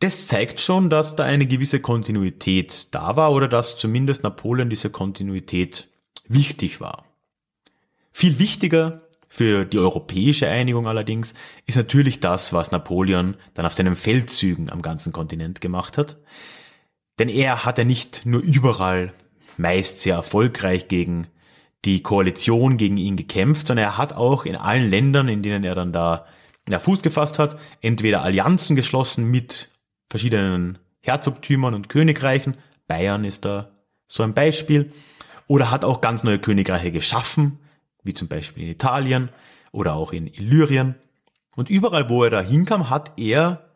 das 0.00 0.26
zeigt 0.26 0.60
schon, 0.60 0.90
dass 0.90 1.14
da 1.14 1.22
eine 1.24 1.46
gewisse 1.46 1.78
Kontinuität 1.78 2.88
da 2.92 3.16
war 3.16 3.32
oder 3.32 3.46
dass 3.46 3.76
zumindest 3.76 4.24
Napoleon 4.24 4.68
diese 4.68 4.90
Kontinuität 4.90 5.86
wichtig 6.26 6.80
war. 6.80 7.04
Viel 8.10 8.40
wichtiger 8.40 9.02
für 9.28 9.64
die 9.64 9.78
europäische 9.78 10.48
Einigung 10.48 10.88
allerdings 10.88 11.34
ist 11.66 11.76
natürlich 11.76 12.18
das, 12.18 12.52
was 12.52 12.72
Napoleon 12.72 13.36
dann 13.54 13.64
auf 13.64 13.74
seinen 13.74 13.94
Feldzügen 13.94 14.70
am 14.70 14.82
ganzen 14.82 15.12
Kontinent 15.12 15.60
gemacht 15.60 15.98
hat. 15.98 16.16
Denn 17.20 17.28
er 17.28 17.66
hat 17.66 17.76
ja 17.76 17.84
nicht 17.84 18.24
nur 18.24 18.40
überall 18.40 19.12
meist 19.58 19.98
sehr 19.98 20.14
erfolgreich 20.14 20.88
gegen 20.88 21.26
die 21.84 22.02
Koalition 22.02 22.78
gegen 22.78 22.96
ihn 22.96 23.16
gekämpft, 23.16 23.66
sondern 23.66 23.84
er 23.84 23.98
hat 23.98 24.14
auch 24.14 24.46
in 24.46 24.56
allen 24.56 24.88
Ländern, 24.88 25.28
in 25.28 25.42
denen 25.42 25.62
er 25.62 25.74
dann 25.74 25.92
da 25.92 26.24
Fuß 26.66 27.02
gefasst 27.02 27.38
hat, 27.38 27.58
entweder 27.82 28.22
Allianzen 28.22 28.74
geschlossen 28.74 29.30
mit 29.30 29.68
verschiedenen 30.08 30.78
Herzogtümern 31.02 31.74
und 31.74 31.90
Königreichen. 31.90 32.56
Bayern 32.86 33.24
ist 33.24 33.44
da 33.44 33.70
so 34.08 34.22
ein 34.22 34.32
Beispiel. 34.32 34.90
Oder 35.46 35.70
hat 35.70 35.84
auch 35.84 36.00
ganz 36.00 36.24
neue 36.24 36.38
Königreiche 36.38 36.90
geschaffen, 36.90 37.58
wie 38.02 38.14
zum 38.14 38.28
Beispiel 38.28 38.64
in 38.64 38.70
Italien 38.70 39.28
oder 39.72 39.92
auch 39.92 40.14
in 40.14 40.26
Illyrien. 40.26 40.94
Und 41.54 41.68
überall, 41.68 42.08
wo 42.08 42.24
er 42.24 42.30
da 42.30 42.40
hinkam, 42.40 42.88
hat 42.88 43.12
er 43.18 43.69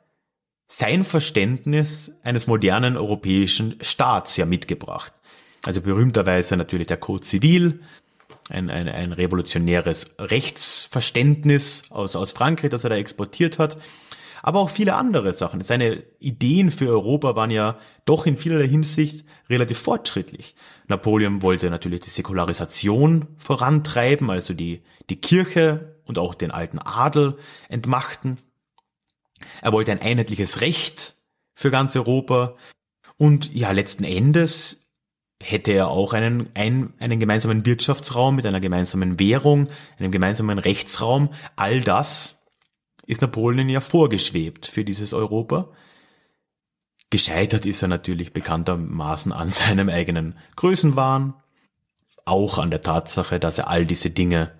sein 0.66 1.04
Verständnis 1.04 2.12
eines 2.22 2.46
modernen 2.46 2.96
europäischen 2.96 3.76
Staats 3.80 4.36
ja 4.36 4.46
mitgebracht. 4.46 5.12
Also 5.64 5.80
berühmterweise 5.80 6.56
natürlich 6.56 6.86
der 6.86 6.96
Code 6.96 7.24
Civil, 7.24 7.80
ein, 8.50 8.70
ein, 8.70 8.88
ein 8.88 9.12
revolutionäres 9.12 10.16
Rechtsverständnis 10.18 11.84
aus, 11.90 12.16
aus 12.16 12.32
Frankreich, 12.32 12.70
das 12.70 12.84
er 12.84 12.90
da 12.90 12.96
exportiert 12.96 13.58
hat 13.58 13.78
aber 14.44 14.60
auch 14.60 14.68
viele 14.68 14.94
andere 14.94 15.32
Sachen. 15.32 15.62
Seine 15.62 16.02
Ideen 16.18 16.70
für 16.70 16.90
Europa 16.90 17.34
waren 17.34 17.50
ja 17.50 17.78
doch 18.04 18.26
in 18.26 18.36
vielerlei 18.36 18.68
Hinsicht 18.68 19.24
relativ 19.48 19.78
fortschrittlich. 19.78 20.54
Napoleon 20.86 21.40
wollte 21.40 21.70
natürlich 21.70 22.00
die 22.00 22.10
Säkularisation 22.10 23.26
vorantreiben, 23.38 24.28
also 24.28 24.52
die, 24.52 24.82
die 25.08 25.18
Kirche 25.18 25.96
und 26.04 26.18
auch 26.18 26.34
den 26.34 26.50
alten 26.50 26.78
Adel 26.78 27.38
entmachten. 27.70 28.36
Er 29.62 29.72
wollte 29.72 29.92
ein 29.92 30.00
einheitliches 30.00 30.60
Recht 30.60 31.14
für 31.54 31.70
ganz 31.70 31.96
Europa. 31.96 32.56
Und 33.16 33.54
ja, 33.54 33.70
letzten 33.72 34.04
Endes 34.04 34.84
hätte 35.42 35.72
er 35.72 35.88
auch 35.88 36.12
einen, 36.12 36.48
einen, 36.54 36.94
einen 36.98 37.20
gemeinsamen 37.20 37.66
Wirtschaftsraum 37.66 38.36
mit 38.36 38.46
einer 38.46 38.60
gemeinsamen 38.60 39.18
Währung, 39.18 39.68
einem 39.98 40.10
gemeinsamen 40.10 40.58
Rechtsraum. 40.58 41.30
All 41.56 41.80
das 41.80 42.46
ist 43.06 43.20
Napoleon 43.20 43.68
ja 43.68 43.80
vorgeschwebt 43.80 44.66
für 44.66 44.84
dieses 44.84 45.12
Europa. 45.12 45.68
Gescheitert 47.10 47.66
ist 47.66 47.82
er 47.82 47.88
natürlich 47.88 48.32
bekanntermaßen 48.32 49.32
an 49.32 49.50
seinem 49.50 49.88
eigenen 49.88 50.38
Größenwahn, 50.56 51.34
auch 52.24 52.58
an 52.58 52.70
der 52.70 52.80
Tatsache, 52.80 53.38
dass 53.38 53.58
er 53.58 53.68
all 53.68 53.86
diese 53.86 54.10
Dinge 54.10 54.52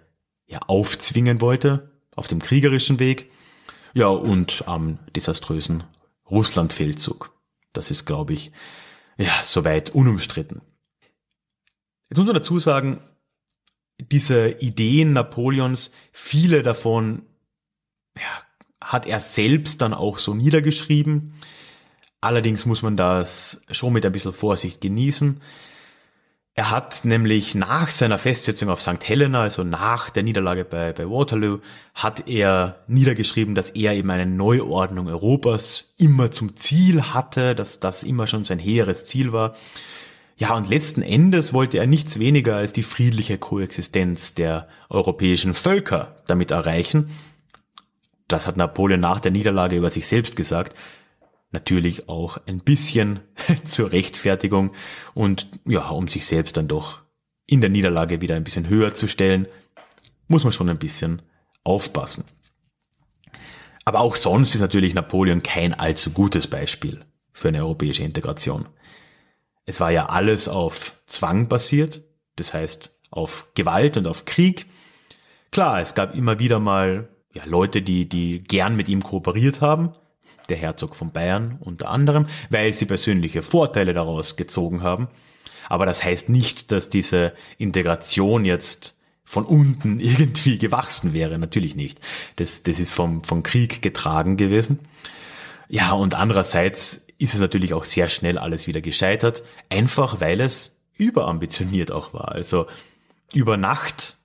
ja 0.46 0.58
aufzwingen 0.66 1.40
wollte 1.40 1.90
auf 2.14 2.28
dem 2.28 2.40
kriegerischen 2.40 2.98
Weg, 2.98 3.30
ja 3.94 4.08
und 4.08 4.66
am 4.68 4.98
desaströsen 5.14 5.84
Russlandfeldzug. 6.30 7.32
Das 7.72 7.90
ist, 7.90 8.04
glaube 8.04 8.34
ich, 8.34 8.52
ja 9.16 9.42
soweit 9.42 9.90
unumstritten. 9.90 10.60
Jetzt 12.10 12.18
muss 12.18 12.26
man 12.26 12.34
dazu 12.34 12.58
sagen, 12.58 13.00
diese 13.98 14.50
Ideen 14.50 15.12
Napoleons, 15.12 15.92
viele 16.12 16.62
davon 16.62 17.22
ja, 18.16 18.22
hat 18.82 19.06
er 19.06 19.20
selbst 19.20 19.80
dann 19.80 19.94
auch 19.94 20.18
so 20.18 20.34
niedergeschrieben. 20.34 21.34
Allerdings 22.20 22.66
muss 22.66 22.82
man 22.82 22.96
das 22.96 23.64
schon 23.70 23.92
mit 23.92 24.04
ein 24.06 24.12
bisschen 24.12 24.32
Vorsicht 24.32 24.80
genießen. 24.80 25.40
Er 26.56 26.70
hat 26.70 27.04
nämlich 27.04 27.56
nach 27.56 27.90
seiner 27.90 28.16
Festsetzung 28.16 28.68
auf 28.68 28.80
St. 28.80 29.08
Helena, 29.08 29.42
also 29.42 29.64
nach 29.64 30.08
der 30.10 30.22
Niederlage 30.22 30.64
bei, 30.64 30.92
bei 30.92 31.04
Waterloo, 31.04 31.58
hat 31.94 32.28
er 32.28 32.76
niedergeschrieben, 32.86 33.56
dass 33.56 33.70
er 33.70 33.94
eben 33.94 34.10
eine 34.10 34.26
Neuordnung 34.26 35.08
Europas 35.08 35.94
immer 35.98 36.30
zum 36.30 36.56
Ziel 36.56 37.02
hatte, 37.12 37.56
dass 37.56 37.80
das 37.80 38.04
immer 38.04 38.28
schon 38.28 38.44
sein 38.44 38.60
hehres 38.60 39.04
Ziel 39.04 39.32
war. 39.32 39.56
Ja, 40.36 40.54
und 40.54 40.68
letzten 40.68 41.02
Endes 41.02 41.52
wollte 41.52 41.78
er 41.78 41.88
nichts 41.88 42.20
weniger 42.20 42.56
als 42.56 42.72
die 42.72 42.82
friedliche 42.84 43.36
Koexistenz 43.36 44.34
der 44.34 44.68
europäischen 44.88 45.54
Völker 45.54 46.16
damit 46.26 46.52
erreichen 46.52 47.10
das 48.28 48.46
hat 48.46 48.56
Napoleon 48.56 49.00
nach 49.00 49.20
der 49.20 49.32
Niederlage 49.32 49.76
über 49.76 49.90
sich 49.90 50.06
selbst 50.06 50.36
gesagt, 50.36 50.76
natürlich 51.54 52.10
auch 52.10 52.36
ein 52.46 52.58
bisschen 52.58 53.20
zur 53.64 53.92
Rechtfertigung 53.92 54.74
und 55.14 55.48
ja, 55.64 55.88
um 55.88 56.06
sich 56.06 56.26
selbst 56.26 56.58
dann 56.58 56.68
doch 56.68 57.02
in 57.46 57.62
der 57.62 57.70
Niederlage 57.70 58.20
wieder 58.20 58.36
ein 58.36 58.44
bisschen 58.44 58.68
höher 58.68 58.94
zu 58.94 59.08
stellen, 59.08 59.46
muss 60.28 60.44
man 60.44 60.52
schon 60.52 60.68
ein 60.68 60.78
bisschen 60.78 61.22
aufpassen. 61.62 62.24
Aber 63.86 64.00
auch 64.00 64.16
sonst 64.16 64.54
ist 64.54 64.60
natürlich 64.60 64.94
Napoleon 64.94 65.42
kein 65.42 65.74
allzu 65.74 66.10
gutes 66.10 66.46
Beispiel 66.46 67.04
für 67.32 67.48
eine 67.48 67.60
europäische 67.64 68.02
Integration. 68.02 68.66
Es 69.66 69.80
war 69.80 69.90
ja 69.90 70.06
alles 70.06 70.48
auf 70.48 70.98
Zwang 71.06 71.48
basiert, 71.48 72.02
das 72.36 72.54
heißt 72.54 72.98
auf 73.10 73.48
Gewalt 73.54 73.96
und 73.96 74.06
auf 74.06 74.24
Krieg. 74.24 74.66
Klar, 75.50 75.80
es 75.80 75.94
gab 75.94 76.14
immer 76.14 76.38
wieder 76.38 76.58
mal 76.58 77.08
ja, 77.32 77.44
Leute, 77.44 77.82
die, 77.82 78.08
die 78.08 78.38
gern 78.38 78.76
mit 78.76 78.88
ihm 78.88 79.02
kooperiert 79.02 79.60
haben, 79.60 79.92
der 80.48 80.56
Herzog 80.56 80.96
von 80.96 81.10
Bayern 81.10 81.58
unter 81.60 81.88
anderem, 81.90 82.26
weil 82.50 82.72
sie 82.72 82.86
persönliche 82.86 83.42
Vorteile 83.42 83.94
daraus 83.94 84.36
gezogen 84.36 84.82
haben. 84.82 85.08
Aber 85.68 85.86
das 85.86 86.04
heißt 86.04 86.28
nicht, 86.28 86.72
dass 86.72 86.90
diese 86.90 87.32
Integration 87.58 88.44
jetzt 88.44 88.96
von 89.24 89.44
unten 89.44 90.00
irgendwie 90.00 90.58
gewachsen 90.58 91.14
wäre. 91.14 91.38
Natürlich 91.38 91.76
nicht. 91.76 92.00
Das, 92.36 92.62
das 92.62 92.78
ist 92.78 92.92
vom, 92.92 93.24
vom 93.24 93.42
Krieg 93.42 93.82
getragen 93.82 94.36
gewesen. 94.36 94.80
Ja, 95.68 95.92
und 95.92 96.14
andererseits 96.14 97.06
ist 97.18 97.34
es 97.34 97.40
natürlich 97.40 97.72
auch 97.72 97.84
sehr 97.84 98.08
schnell 98.08 98.38
alles 98.38 98.66
wieder 98.66 98.80
gescheitert, 98.80 99.42
einfach 99.70 100.20
weil 100.20 100.40
es 100.40 100.76
überambitioniert 100.96 101.90
auch 101.90 102.12
war. 102.12 102.32
Also 102.32 102.66
über 103.32 103.56
Nacht 103.56 104.16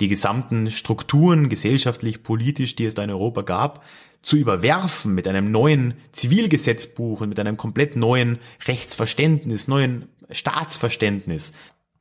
die 0.00 0.08
gesamten 0.08 0.70
Strukturen, 0.70 1.48
gesellschaftlich, 1.48 2.22
politisch, 2.22 2.76
die 2.76 2.86
es 2.86 2.94
da 2.94 3.02
in 3.02 3.10
Europa 3.10 3.42
gab, 3.42 3.84
zu 4.22 4.36
überwerfen 4.36 5.14
mit 5.14 5.28
einem 5.28 5.50
neuen 5.50 5.94
Zivilgesetzbuch 6.12 7.20
und 7.20 7.28
mit 7.28 7.38
einem 7.38 7.56
komplett 7.56 7.96
neuen 7.96 8.38
Rechtsverständnis, 8.66 9.68
neuen 9.68 10.08
Staatsverständnis, 10.30 11.52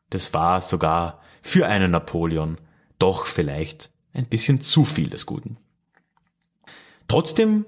das 0.10 0.34
war 0.34 0.62
sogar 0.62 1.21
für 1.41 1.67
einen 1.67 1.91
Napoleon 1.91 2.58
doch 2.99 3.25
vielleicht 3.25 3.91
ein 4.13 4.25
bisschen 4.25 4.62
zu 4.62 4.84
viel 4.84 5.10
des 5.10 5.25
Guten. 5.25 5.58
Trotzdem 7.08 7.65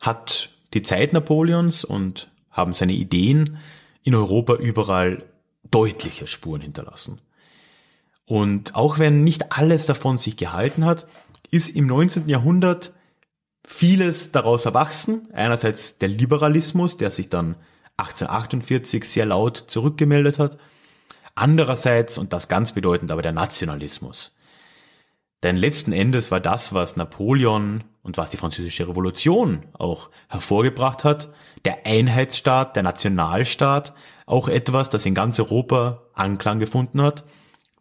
hat 0.00 0.56
die 0.74 0.82
Zeit 0.82 1.12
Napoleons 1.12 1.84
und 1.84 2.30
haben 2.50 2.72
seine 2.72 2.92
Ideen 2.92 3.58
in 4.02 4.14
Europa 4.14 4.54
überall 4.54 5.24
deutliche 5.70 6.26
Spuren 6.26 6.60
hinterlassen. 6.60 7.20
Und 8.24 8.74
auch 8.74 8.98
wenn 8.98 9.24
nicht 9.24 9.52
alles 9.52 9.86
davon 9.86 10.18
sich 10.18 10.36
gehalten 10.36 10.84
hat, 10.84 11.06
ist 11.50 11.74
im 11.74 11.86
19. 11.86 12.28
Jahrhundert 12.28 12.92
vieles 13.68 14.32
daraus 14.32 14.64
erwachsen. 14.64 15.28
Einerseits 15.32 15.98
der 15.98 16.08
Liberalismus, 16.08 16.96
der 16.96 17.10
sich 17.10 17.28
dann 17.28 17.56
1848 17.98 19.04
sehr 19.04 19.26
laut 19.26 19.58
zurückgemeldet 19.58 20.38
hat. 20.38 20.56
Andererseits, 21.34 22.16
und 22.16 22.32
das 22.32 22.48
ganz 22.48 22.72
bedeutend, 22.72 23.10
aber 23.10 23.22
der 23.22 23.32
Nationalismus. 23.32 24.34
Denn 25.42 25.56
letzten 25.56 25.92
Endes 25.92 26.30
war 26.30 26.40
das, 26.40 26.72
was 26.72 26.96
Napoleon 26.96 27.84
und 28.02 28.16
was 28.16 28.30
die 28.30 28.38
französische 28.38 28.88
Revolution 28.88 29.66
auch 29.74 30.10
hervorgebracht 30.28 31.04
hat, 31.04 31.28
der 31.64 31.86
Einheitsstaat, 31.86 32.74
der 32.74 32.82
Nationalstaat, 32.82 33.92
auch 34.26 34.48
etwas, 34.48 34.90
das 34.90 35.06
in 35.06 35.14
ganz 35.14 35.38
Europa 35.38 36.02
Anklang 36.14 36.58
gefunden 36.58 37.02
hat. 37.02 37.24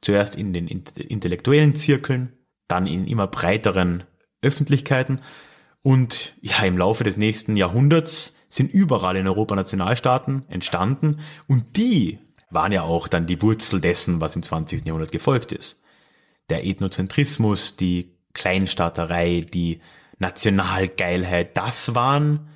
Zuerst 0.02 0.36
in 0.36 0.54
den 0.54 0.68
intellektuellen 0.68 1.76
Zirkeln, 1.76 2.34
dann 2.68 2.86
in 2.86 3.08
immer 3.08 3.28
breiteren 3.28 4.04
Öffentlichkeiten. 4.42 5.22
Und 5.84 6.36
ja, 6.42 6.64
im 6.64 6.78
Laufe 6.78 7.04
des 7.04 7.18
nächsten 7.18 7.56
Jahrhunderts 7.56 8.36
sind 8.50 8.74
überall 8.74 9.16
in 9.18 9.28
Europa 9.28 9.56
Nationalstaaten 9.56 10.44
entstanden 10.50 11.20
und 11.48 11.78
die 11.78 12.20
waren 12.50 12.72
ja 12.72 12.84
auch 12.84 13.08
dann 13.08 13.28
die 13.28 13.42
Wurzel 13.42 13.82
dessen, 13.82 14.22
was 14.22 14.36
im 14.36 14.44
20. 14.44 14.86
Jahrhundert 14.86 15.12
gefolgt 15.12 15.52
ist 15.52 15.82
der 16.50 16.66
Ethnozentrismus, 16.66 17.76
die 17.76 18.16
Kleinstaaterei, 18.34 19.42
die 19.42 19.82
Nationalgeilheit, 20.20 21.58
das 21.58 21.96
waren, 21.96 22.50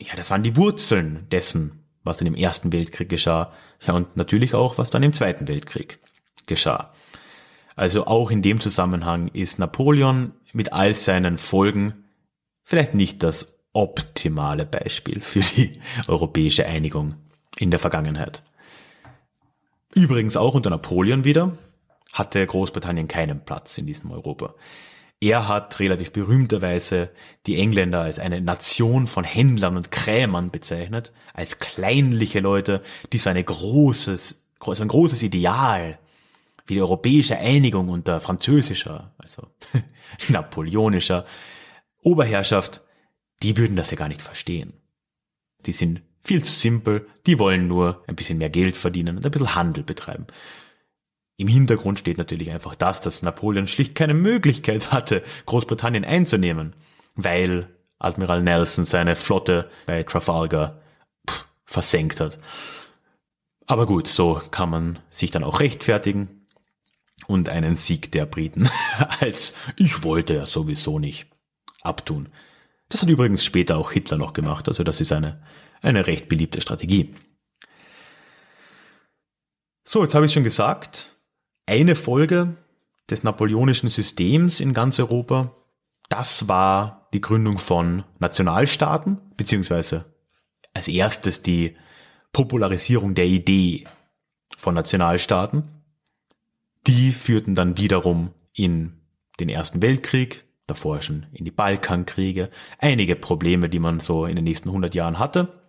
ja, 0.00 0.14
das 0.16 0.30
waren 0.30 0.42
die 0.42 0.56
Wurzeln 0.56 1.26
dessen, 1.30 1.84
was 2.02 2.18
dann 2.18 2.26
im 2.26 2.34
Ersten 2.34 2.72
Weltkrieg 2.72 3.08
geschah. 3.08 3.52
Ja, 3.86 3.94
und 3.94 4.16
natürlich 4.16 4.54
auch, 4.54 4.78
was 4.78 4.90
dann 4.90 5.02
im 5.02 5.12
Zweiten 5.12 5.48
Weltkrieg 5.48 6.00
geschah. 6.46 6.92
Also 7.76 8.06
auch 8.06 8.30
in 8.30 8.42
dem 8.42 8.60
Zusammenhang 8.60 9.28
ist 9.28 9.58
Napoleon 9.58 10.32
mit 10.52 10.72
all 10.72 10.94
seinen 10.94 11.38
Folgen 11.38 12.01
vielleicht 12.72 12.94
nicht 12.94 13.22
das 13.22 13.58
optimale 13.74 14.64
Beispiel 14.64 15.20
für 15.20 15.40
die 15.40 15.78
europäische 16.08 16.64
Einigung 16.64 17.12
in 17.58 17.70
der 17.70 17.78
Vergangenheit. 17.78 18.42
Übrigens 19.94 20.38
auch 20.38 20.54
unter 20.54 20.70
Napoleon 20.70 21.24
wieder, 21.24 21.58
hatte 22.14 22.46
Großbritannien 22.46 23.08
keinen 23.08 23.44
Platz 23.44 23.76
in 23.76 23.84
diesem 23.84 24.10
Europa. 24.10 24.54
Er 25.20 25.48
hat 25.48 25.80
relativ 25.80 26.12
berühmterweise 26.12 27.10
die 27.46 27.58
Engländer 27.58 28.00
als 28.00 28.18
eine 28.18 28.40
Nation 28.40 29.06
von 29.06 29.24
Händlern 29.24 29.76
und 29.76 29.90
Krämern 29.90 30.50
bezeichnet, 30.50 31.12
als 31.34 31.58
kleinliche 31.58 32.40
Leute, 32.40 32.82
die 33.12 33.18
so 33.18 33.28
eine 33.28 33.44
großes, 33.44 34.46
so 34.64 34.82
ein 34.82 34.88
großes 34.88 35.22
Ideal 35.22 35.98
wie 36.66 36.72
die 36.72 36.80
europäische 36.80 37.36
Einigung 37.36 37.90
unter 37.90 38.22
französischer, 38.22 39.12
also 39.18 39.46
napoleonischer 40.30 41.26
Oberherrschaft, 42.02 42.82
die 43.42 43.56
würden 43.56 43.76
das 43.76 43.90
ja 43.90 43.96
gar 43.96 44.08
nicht 44.08 44.22
verstehen. 44.22 44.74
Die 45.66 45.72
sind 45.72 46.02
viel 46.24 46.44
zu 46.44 46.52
simpel, 46.52 47.08
die 47.26 47.38
wollen 47.38 47.66
nur 47.66 48.02
ein 48.06 48.16
bisschen 48.16 48.38
mehr 48.38 48.50
Geld 48.50 48.76
verdienen 48.76 49.16
und 49.16 49.24
ein 49.24 49.30
bisschen 49.30 49.54
Handel 49.54 49.82
betreiben. 49.82 50.26
Im 51.36 51.48
Hintergrund 51.48 51.98
steht 51.98 52.18
natürlich 52.18 52.50
einfach 52.50 52.74
das, 52.74 53.00
dass 53.00 53.22
Napoleon 53.22 53.66
schlicht 53.66 53.94
keine 53.94 54.14
Möglichkeit 54.14 54.92
hatte, 54.92 55.24
Großbritannien 55.46 56.04
einzunehmen, 56.04 56.74
weil 57.16 57.68
Admiral 57.98 58.42
Nelson 58.42 58.84
seine 58.84 59.16
Flotte 59.16 59.70
bei 59.86 60.02
Trafalgar 60.02 60.80
versenkt 61.64 62.20
hat. 62.20 62.38
Aber 63.66 63.86
gut, 63.86 64.06
so 64.06 64.40
kann 64.50 64.70
man 64.70 64.98
sich 65.10 65.30
dann 65.30 65.44
auch 65.44 65.60
rechtfertigen 65.60 66.46
und 67.26 67.48
einen 67.48 67.76
Sieg 67.76 68.12
der 68.12 68.26
Briten 68.26 68.68
als 69.20 69.54
ich 69.76 70.02
wollte 70.02 70.34
ja 70.34 70.46
sowieso 70.46 70.98
nicht 70.98 71.31
abtun. 71.82 72.28
Das 72.88 73.02
hat 73.02 73.08
übrigens 73.08 73.44
später 73.44 73.76
auch 73.78 73.92
Hitler 73.92 74.18
noch 74.18 74.32
gemacht, 74.32 74.68
also 74.68 74.84
das 74.84 75.00
ist 75.00 75.12
eine, 75.12 75.42
eine 75.80 76.06
recht 76.06 76.28
beliebte 76.28 76.60
Strategie. 76.60 77.14
So, 79.84 80.02
jetzt 80.02 80.14
habe 80.14 80.26
ich 80.26 80.32
schon 80.32 80.44
gesagt, 80.44 81.16
eine 81.66 81.94
Folge 81.94 82.56
des 83.10 83.24
napoleonischen 83.24 83.88
Systems 83.88 84.60
in 84.60 84.74
ganz 84.74 84.98
Europa, 85.00 85.54
das 86.08 86.48
war 86.48 87.08
die 87.12 87.20
Gründung 87.20 87.58
von 87.58 88.04
Nationalstaaten, 88.18 89.18
beziehungsweise 89.36 90.04
als 90.74 90.88
erstes 90.88 91.42
die 91.42 91.76
Popularisierung 92.32 93.14
der 93.14 93.26
Idee 93.26 93.86
von 94.56 94.74
Nationalstaaten. 94.74 95.64
Die 96.86 97.12
führten 97.12 97.54
dann 97.54 97.76
wiederum 97.76 98.32
in 98.52 99.00
den 99.40 99.48
Ersten 99.48 99.82
Weltkrieg, 99.82 100.44
davor 100.72 101.02
schon 101.02 101.26
in 101.32 101.44
die 101.44 101.50
Balkankriege, 101.50 102.50
einige 102.78 103.14
Probleme, 103.14 103.68
die 103.68 103.78
man 103.78 104.00
so 104.00 104.26
in 104.26 104.36
den 104.36 104.44
nächsten 104.44 104.70
100 104.70 104.94
Jahren 104.94 105.18
hatte. 105.18 105.62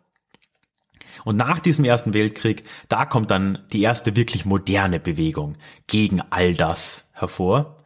Und 1.25 1.35
nach 1.35 1.59
diesem 1.59 1.85
Ersten 1.85 2.13
Weltkrieg, 2.13 2.63
da 2.89 3.05
kommt 3.05 3.31
dann 3.31 3.59
die 3.71 3.81
erste 3.81 4.15
wirklich 4.15 4.45
moderne 4.45 4.99
Bewegung 4.99 5.57
gegen 5.87 6.21
all 6.29 6.55
das 6.55 7.09
hervor, 7.13 7.83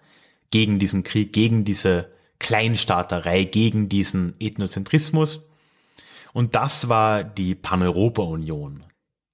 gegen 0.52 0.80
diesen 0.80 1.04
Krieg, 1.04 1.34
gegen 1.34 1.66
diese 1.66 2.12
Kleinstaaterei, 2.40 3.44
gegen 3.44 3.90
diesen 3.90 4.36
Ethnozentrismus. 4.40 5.50
Und 6.34 6.56
das 6.56 6.88
war 6.88 7.24
die 7.24 7.56
Pan-Europa-Union. 7.56 8.84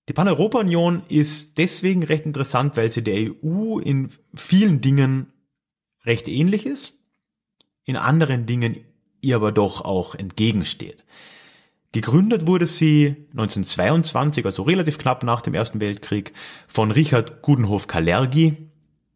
Die 0.10 0.14
Pan-Europa-Union 0.14 1.04
ist 1.10 1.58
deswegen 1.58 2.04
recht 2.04 2.26
interessant, 2.26 2.76
weil 2.78 2.90
sie 2.90 3.04
der 3.04 3.32
EU 3.44 3.80
in 3.80 4.10
vielen 4.34 4.82
Dingen 4.82 5.32
recht 6.06 6.28
ähnlich 6.28 6.66
ist, 6.66 7.03
in 7.86 7.96
anderen 7.98 8.46
Dingen 8.46 8.78
ihr 9.22 9.36
aber 9.36 9.52
doch 9.52 9.82
auch 9.82 10.16
entgegensteht. 10.16 11.06
Gegründet 11.94 12.48
wurde 12.48 12.66
sie 12.66 13.16
1922, 13.32 14.46
also 14.46 14.64
relativ 14.64 14.98
knapp 14.98 15.24
nach 15.24 15.42
dem 15.42 15.54
Ersten 15.54 15.80
Weltkrieg, 15.80 16.34
von 16.68 16.92
Richard 16.92 17.44
Gudenhof 17.44 17.88
Kalergi, 17.88 18.58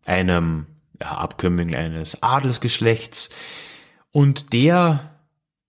einem 0.06 0.67
ja, 1.01 1.17
Abkömmling 1.17 1.75
eines 1.75 2.21
Adelsgeschlechts. 2.21 3.30
Und 4.12 4.53
der 4.53 5.12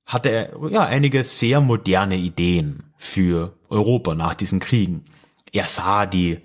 hatte 0.04 0.52
ja 0.70 0.84
einige 0.84 1.24
sehr 1.24 1.60
moderne 1.60 2.16
Ideen 2.16 2.84
für 2.96 3.56
Europa 3.70 4.14
nach 4.14 4.34
diesen 4.34 4.60
Kriegen. 4.60 5.06
Er 5.52 5.66
sah 5.66 6.04
die, 6.04 6.40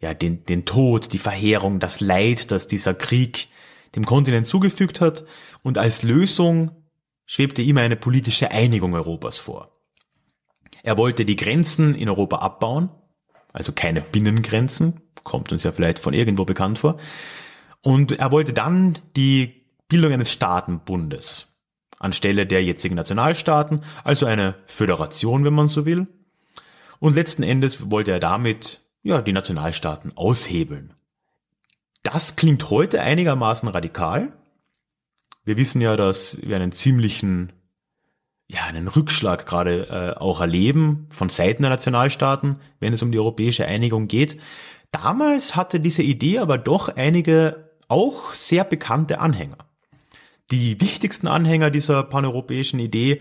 ja, 0.00 0.14
den, 0.14 0.44
den 0.44 0.64
Tod, 0.64 1.12
die 1.12 1.18
Verheerung, 1.18 1.80
das 1.80 1.98
Leid, 1.98 2.52
das 2.52 2.68
dieser 2.68 2.94
Krieg 2.94 3.48
dem 3.96 4.06
Kontinent 4.06 4.46
zugefügt 4.46 5.00
hat. 5.00 5.24
Und 5.62 5.78
als 5.78 6.02
Lösung 6.02 6.70
schwebte 7.24 7.62
immer 7.62 7.80
eine 7.80 7.96
politische 7.96 8.52
Einigung 8.52 8.94
Europas 8.94 9.38
vor. 9.38 9.72
Er 10.82 10.96
wollte 10.96 11.24
die 11.24 11.36
Grenzen 11.36 11.96
in 11.96 12.08
Europa 12.08 12.36
abbauen, 12.36 12.90
also 13.52 13.72
keine 13.72 14.00
Binnengrenzen, 14.00 15.00
kommt 15.24 15.50
uns 15.50 15.64
ja 15.64 15.72
vielleicht 15.72 15.98
von 15.98 16.14
irgendwo 16.14 16.44
bekannt 16.44 16.78
vor. 16.78 16.98
Und 17.82 18.12
er 18.12 18.30
wollte 18.30 18.52
dann 18.52 18.98
die 19.16 19.66
Bildung 19.88 20.12
eines 20.12 20.30
Staatenbundes 20.30 21.56
anstelle 21.98 22.46
der 22.46 22.62
jetzigen 22.62 22.94
Nationalstaaten, 22.94 23.80
also 24.04 24.26
eine 24.26 24.54
Föderation, 24.66 25.44
wenn 25.44 25.54
man 25.54 25.68
so 25.68 25.86
will. 25.86 26.06
Und 26.98 27.14
letzten 27.14 27.42
Endes 27.42 27.90
wollte 27.90 28.12
er 28.12 28.20
damit 28.20 28.82
ja 29.02 29.22
die 29.22 29.32
Nationalstaaten 29.32 30.12
aushebeln. 30.16 30.94
Das 32.06 32.36
klingt 32.36 32.70
heute 32.70 33.00
einigermaßen 33.00 33.68
radikal. 33.68 34.32
Wir 35.44 35.56
wissen 35.56 35.80
ja, 35.80 35.96
dass 35.96 36.38
wir 36.40 36.54
einen 36.54 36.70
ziemlichen 36.70 37.52
ja, 38.48 38.62
einen 38.66 38.86
Rückschlag 38.86 39.44
gerade 39.44 39.88
äh, 39.88 40.20
auch 40.20 40.40
erleben 40.40 41.08
von 41.10 41.30
Seiten 41.30 41.62
der 41.62 41.70
Nationalstaaten, 41.70 42.60
wenn 42.78 42.92
es 42.92 43.02
um 43.02 43.10
die 43.10 43.18
europäische 43.18 43.66
Einigung 43.66 44.06
geht. 44.06 44.38
Damals 44.92 45.56
hatte 45.56 45.80
diese 45.80 46.04
Idee 46.04 46.38
aber 46.38 46.58
doch 46.58 46.94
einige 46.94 47.72
auch 47.88 48.34
sehr 48.34 48.62
bekannte 48.62 49.18
Anhänger. 49.18 49.58
Die 50.52 50.80
wichtigsten 50.80 51.26
Anhänger 51.26 51.72
dieser 51.72 52.04
paneuropäischen 52.04 52.78
Idee 52.78 53.20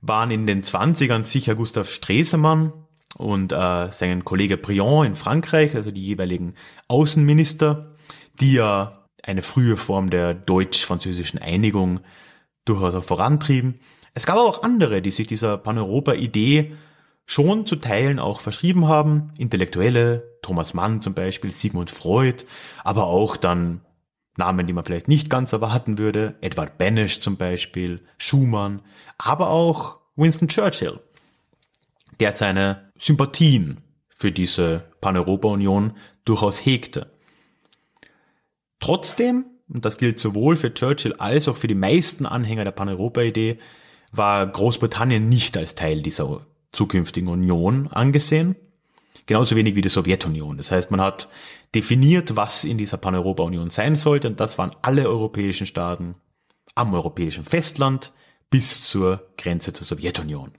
waren 0.00 0.32
in 0.32 0.48
den 0.48 0.64
20ern 0.64 1.24
sicher 1.24 1.54
Gustav 1.54 1.88
Stresemann 1.88 2.72
und 3.16 3.52
äh, 3.52 3.92
sein 3.92 4.24
Kollege 4.24 4.56
Briand 4.56 5.06
in 5.06 5.14
Frankreich, 5.14 5.76
also 5.76 5.92
die 5.92 6.04
jeweiligen 6.04 6.56
Außenminister, 6.88 7.93
die 8.40 8.54
ja 8.54 9.06
eine 9.22 9.42
frühe 9.42 9.76
Form 9.76 10.10
der 10.10 10.34
deutsch-französischen 10.34 11.40
Einigung 11.40 12.00
durchaus 12.64 12.94
auch 12.94 13.04
vorantrieben. 13.04 13.80
Es 14.14 14.26
gab 14.26 14.36
aber 14.36 14.48
auch 14.48 14.62
andere, 14.62 15.02
die 15.02 15.10
sich 15.10 15.26
dieser 15.26 15.56
Paneuropa-Idee 15.56 16.74
schon 17.26 17.66
zu 17.66 17.76
Teilen 17.76 18.18
auch 18.18 18.40
verschrieben 18.40 18.86
haben. 18.86 19.32
Intellektuelle, 19.38 20.38
Thomas 20.42 20.74
Mann 20.74 21.00
zum 21.00 21.14
Beispiel, 21.14 21.50
Sigmund 21.50 21.90
Freud, 21.90 22.44
aber 22.84 23.04
auch 23.04 23.36
dann 23.36 23.80
Namen, 24.36 24.66
die 24.66 24.72
man 24.72 24.84
vielleicht 24.84 25.08
nicht 25.08 25.30
ganz 25.30 25.52
erwarten 25.52 25.98
würde, 25.98 26.34
Edward 26.40 26.76
Banish 26.76 27.20
zum 27.20 27.36
Beispiel, 27.36 28.00
Schumann, 28.18 28.82
aber 29.16 29.48
auch 29.50 29.98
Winston 30.16 30.48
Churchill, 30.48 31.00
der 32.20 32.32
seine 32.32 32.92
Sympathien 32.98 33.82
für 34.08 34.32
diese 34.32 34.84
Pan-Europa-Union 35.00 35.92
durchaus 36.24 36.64
hegte. 36.64 37.13
Trotzdem, 38.84 39.46
und 39.72 39.86
das 39.86 39.96
gilt 39.96 40.20
sowohl 40.20 40.56
für 40.56 40.74
Churchill 40.74 41.14
als 41.14 41.48
auch 41.48 41.56
für 41.56 41.68
die 41.68 41.74
meisten 41.74 42.26
Anhänger 42.26 42.64
der 42.64 42.70
Pan-Europa-Idee, 42.70 43.58
war 44.12 44.46
Großbritannien 44.46 45.26
nicht 45.26 45.56
als 45.56 45.74
Teil 45.74 46.02
dieser 46.02 46.44
zukünftigen 46.70 47.30
Union 47.30 47.88
angesehen. 47.88 48.56
Genauso 49.24 49.56
wenig 49.56 49.74
wie 49.74 49.80
die 49.80 49.88
Sowjetunion. 49.88 50.58
Das 50.58 50.70
heißt, 50.70 50.90
man 50.90 51.00
hat 51.00 51.30
definiert, 51.74 52.36
was 52.36 52.64
in 52.64 52.76
dieser 52.76 52.98
Pan-Europa-Union 52.98 53.70
sein 53.70 53.94
sollte, 53.94 54.28
und 54.28 54.38
das 54.38 54.58
waren 54.58 54.72
alle 54.82 55.08
europäischen 55.08 55.66
Staaten 55.66 56.16
am 56.74 56.92
europäischen 56.92 57.44
Festland 57.44 58.12
bis 58.50 58.84
zur 58.84 59.26
Grenze 59.38 59.72
zur 59.72 59.86
Sowjetunion. 59.86 60.50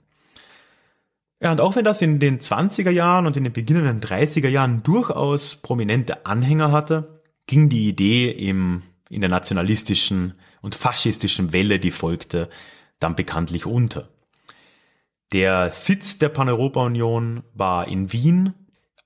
Ja, 1.40 1.52
und 1.52 1.60
auch 1.60 1.76
wenn 1.76 1.84
das 1.84 2.02
in 2.02 2.18
den 2.18 2.40
20er 2.40 2.90
Jahren 2.90 3.28
und 3.28 3.36
in 3.36 3.44
den 3.44 3.52
beginnenden 3.52 4.00
30er 4.00 4.48
Jahren 4.48 4.82
durchaus 4.82 5.54
prominente 5.54 6.26
Anhänger 6.26 6.72
hatte, 6.72 7.15
ging 7.46 7.68
die 7.68 7.88
Idee 7.88 8.30
im, 8.30 8.82
in 9.08 9.20
der 9.20 9.30
nationalistischen 9.30 10.34
und 10.62 10.74
faschistischen 10.74 11.52
Welle, 11.52 11.78
die 11.78 11.90
folgte, 11.90 12.48
dann 12.98 13.16
bekanntlich 13.16 13.66
unter. 13.66 14.08
Der 15.32 15.70
Sitz 15.70 16.18
der 16.18 16.28
Pan-Europa-Union 16.28 17.42
war 17.54 17.88
in 17.88 18.12
Wien, 18.12 18.54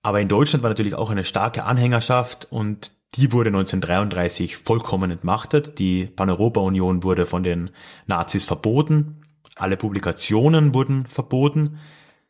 aber 0.02 0.20
in 0.20 0.28
Deutschland 0.28 0.62
war 0.62 0.70
natürlich 0.70 0.94
auch 0.94 1.10
eine 1.10 1.24
starke 1.24 1.64
Anhängerschaft 1.64 2.46
und 2.50 2.92
die 3.16 3.32
wurde 3.32 3.48
1933 3.48 4.56
vollkommen 4.56 5.10
entmachtet. 5.10 5.78
Die 5.78 6.06
Pan-Europa-Union 6.06 7.02
wurde 7.02 7.26
von 7.26 7.42
den 7.42 7.70
Nazis 8.06 8.44
verboten. 8.44 9.22
Alle 9.56 9.76
Publikationen 9.76 10.74
wurden 10.74 11.06
verboten. 11.06 11.78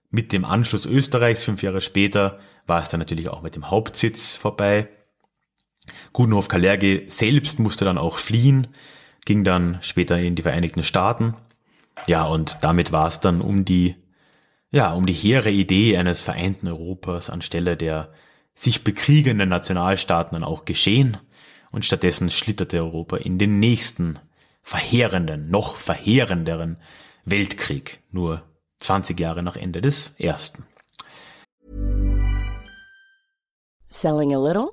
Mit 0.08 0.32
dem 0.32 0.44
Anschluss 0.44 0.86
Österreichs 0.86 1.44
fünf 1.44 1.62
Jahre 1.62 1.80
später 1.80 2.38
war 2.66 2.82
es 2.82 2.88
dann 2.88 2.98
natürlich 2.98 3.28
auch 3.28 3.42
mit 3.42 3.54
dem 3.54 3.70
Hauptsitz 3.70 4.36
vorbei. 4.36 4.88
Gudenhof 6.12 6.48
Kalergi 6.48 7.04
selbst 7.08 7.58
musste 7.58 7.84
dann 7.84 7.98
auch 7.98 8.18
fliehen, 8.18 8.68
ging 9.24 9.44
dann 9.44 9.78
später 9.80 10.18
in 10.18 10.34
die 10.34 10.42
Vereinigten 10.42 10.82
Staaten 10.82 11.34
ja, 12.06 12.24
und 12.24 12.58
damit 12.62 12.92
war 12.92 13.08
es 13.08 13.20
dann 13.20 13.40
um 13.40 13.64
die, 13.64 13.96
ja, 14.70 14.92
um 14.92 15.06
die 15.06 15.12
hehre 15.12 15.50
Idee 15.50 15.96
eines 15.96 16.22
vereinten 16.22 16.68
Europas 16.68 17.30
anstelle 17.30 17.76
der 17.76 18.12
sich 18.54 18.84
bekriegenden 18.84 19.48
Nationalstaaten 19.48 20.34
dann 20.34 20.44
auch 20.44 20.64
geschehen. 20.64 21.16
Und 21.70 21.84
stattdessen 21.84 22.30
schlitterte 22.30 22.78
Europa 22.82 23.16
in 23.16 23.38
den 23.38 23.60
nächsten 23.60 24.18
verheerenden, 24.62 25.50
noch 25.50 25.76
verheerenderen 25.76 26.76
Weltkrieg, 27.24 28.00
nur 28.10 28.42
20 28.78 29.18
Jahre 29.18 29.42
nach 29.42 29.56
Ende 29.56 29.80
des 29.80 30.16
ersten. 30.18 30.66
Selling 33.88 34.34
a 34.34 34.38
little 34.38 34.72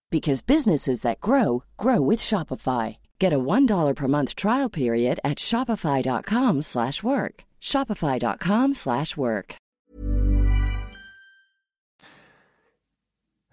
because 0.11 0.43
businesses 0.43 1.01
that 1.01 1.21
grow 1.21 1.63
grow 1.77 2.01
with 2.01 2.19
Shopify. 2.19 2.97
Get 3.17 3.33
a 3.33 3.39
$1 3.39 3.95
per 3.95 4.07
month 4.07 4.35
trial 4.35 4.69
period 4.69 5.19
at 5.23 5.39
shopify.com/work. 5.39 7.45
shopify.com/work. 7.61 9.55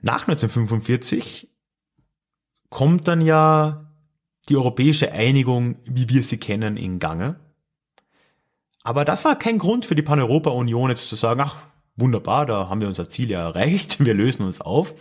Nach 0.00 0.28
1945 0.28 1.48
kommt 2.70 3.08
dann 3.08 3.20
ja 3.20 3.88
die 4.48 4.56
europäische 4.56 5.12
Einigung, 5.12 5.76
wie 5.84 6.08
wir 6.08 6.22
sie 6.22 6.38
kennen, 6.38 6.76
in 6.76 6.98
Gange. 6.98 7.36
Aber 8.82 9.04
das 9.04 9.24
war 9.24 9.38
kein 9.38 9.58
Grund 9.58 9.84
für 9.84 9.94
die 9.94 10.02
Pan-Europa-Union 10.02 10.90
jetzt 10.90 11.08
zu 11.08 11.16
sagen, 11.16 11.40
ach, 11.40 11.56
wunderbar, 11.96 12.46
da 12.46 12.68
haben 12.68 12.80
wir 12.80 12.88
unser 12.88 13.08
Ziel 13.08 13.30
ja 13.30 13.40
erreicht, 13.40 13.98
wir 14.04 14.14
lösen 14.14 14.46
uns 14.46 14.60
auf. 14.60 14.94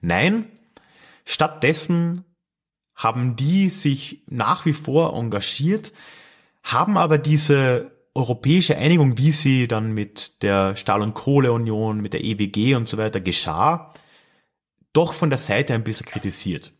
Nein, 0.00 0.46
Stattdessen 1.24 2.24
haben 2.94 3.36
die 3.36 3.68
sich 3.68 4.22
nach 4.26 4.66
wie 4.66 4.72
vor 4.72 5.14
engagiert, 5.14 5.92
haben 6.62 6.96
aber 6.96 7.18
diese 7.18 7.90
europäische 8.14 8.76
Einigung, 8.76 9.18
wie 9.18 9.32
sie 9.32 9.66
dann 9.66 9.92
mit 9.92 10.42
der 10.42 10.76
Stahl- 10.76 11.02
und 11.02 11.14
Kohleunion, 11.14 12.00
mit 12.00 12.14
der 12.14 12.22
EWG 12.22 12.76
und 12.76 12.88
so 12.88 12.96
weiter 12.96 13.20
geschah, 13.20 13.92
doch 14.92 15.12
von 15.12 15.30
der 15.30 15.38
Seite 15.38 15.74
ein 15.74 15.82
bisschen 15.82 16.06
kritisiert. 16.06 16.72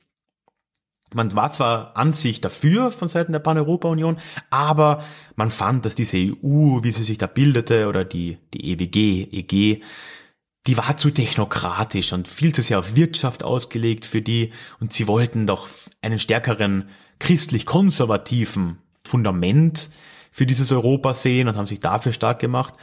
Man 1.12 1.34
war 1.34 1.52
zwar 1.52 1.96
an 1.96 2.12
sich 2.12 2.40
dafür 2.40 2.90
von 2.90 3.08
Seiten 3.08 3.32
der 3.32 3.38
Pan-Europa-Union, 3.38 4.18
aber 4.50 5.04
man 5.36 5.50
fand, 5.50 5.84
dass 5.84 5.94
diese 5.94 6.16
EU, 6.16 6.82
wie 6.82 6.90
sie 6.90 7.04
sich 7.04 7.18
da 7.18 7.26
bildete, 7.26 7.88
oder 7.88 8.04
die, 8.04 8.38
die 8.52 8.72
EWG, 8.72 9.28
EG, 9.30 9.82
die 10.66 10.78
war 10.78 10.96
zu 10.96 11.10
technokratisch 11.10 12.12
und 12.12 12.26
viel 12.26 12.54
zu 12.54 12.62
sehr 12.62 12.78
auf 12.78 12.96
Wirtschaft 12.96 13.44
ausgelegt 13.44 14.06
für 14.06 14.22
die 14.22 14.52
und 14.80 14.92
sie 14.92 15.06
wollten 15.06 15.46
doch 15.46 15.68
einen 16.00 16.18
stärkeren 16.18 16.88
christlich-konservativen 17.18 18.78
Fundament 19.06 19.90
für 20.30 20.46
dieses 20.46 20.72
Europa 20.72 21.14
sehen 21.14 21.48
und 21.48 21.56
haben 21.56 21.66
sich 21.66 21.80
dafür 21.80 22.12
stark 22.12 22.38
gemacht. 22.38 22.74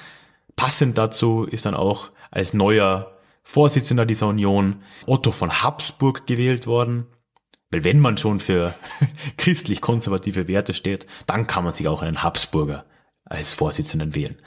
Passend 0.55 0.97
dazu 0.97 1.43
ist 1.43 1.65
dann 1.65 1.73
auch 1.73 2.11
als 2.29 2.53
neuer 2.53 3.17
Vorsitzender 3.43 4.05
dieser 4.05 4.27
Union 4.27 4.83
Otto 5.07 5.31
von 5.31 5.63
Habsburg 5.63 6.27
gewählt 6.27 6.67
worden. 6.67 7.07
Weil 7.71 7.83
wenn 7.83 7.99
man 7.99 8.17
schon 8.17 8.39
für 8.39 8.75
christlich-konservative 9.37 10.47
Werte 10.47 10.73
steht, 10.73 11.07
dann 11.25 11.47
kann 11.47 11.63
man 11.63 11.73
sich 11.73 11.87
auch 11.87 12.01
einen 12.01 12.21
Habsburger 12.21 12.85
als 13.25 13.53
Vorsitzenden 13.53 14.13
wählen. 14.13 14.37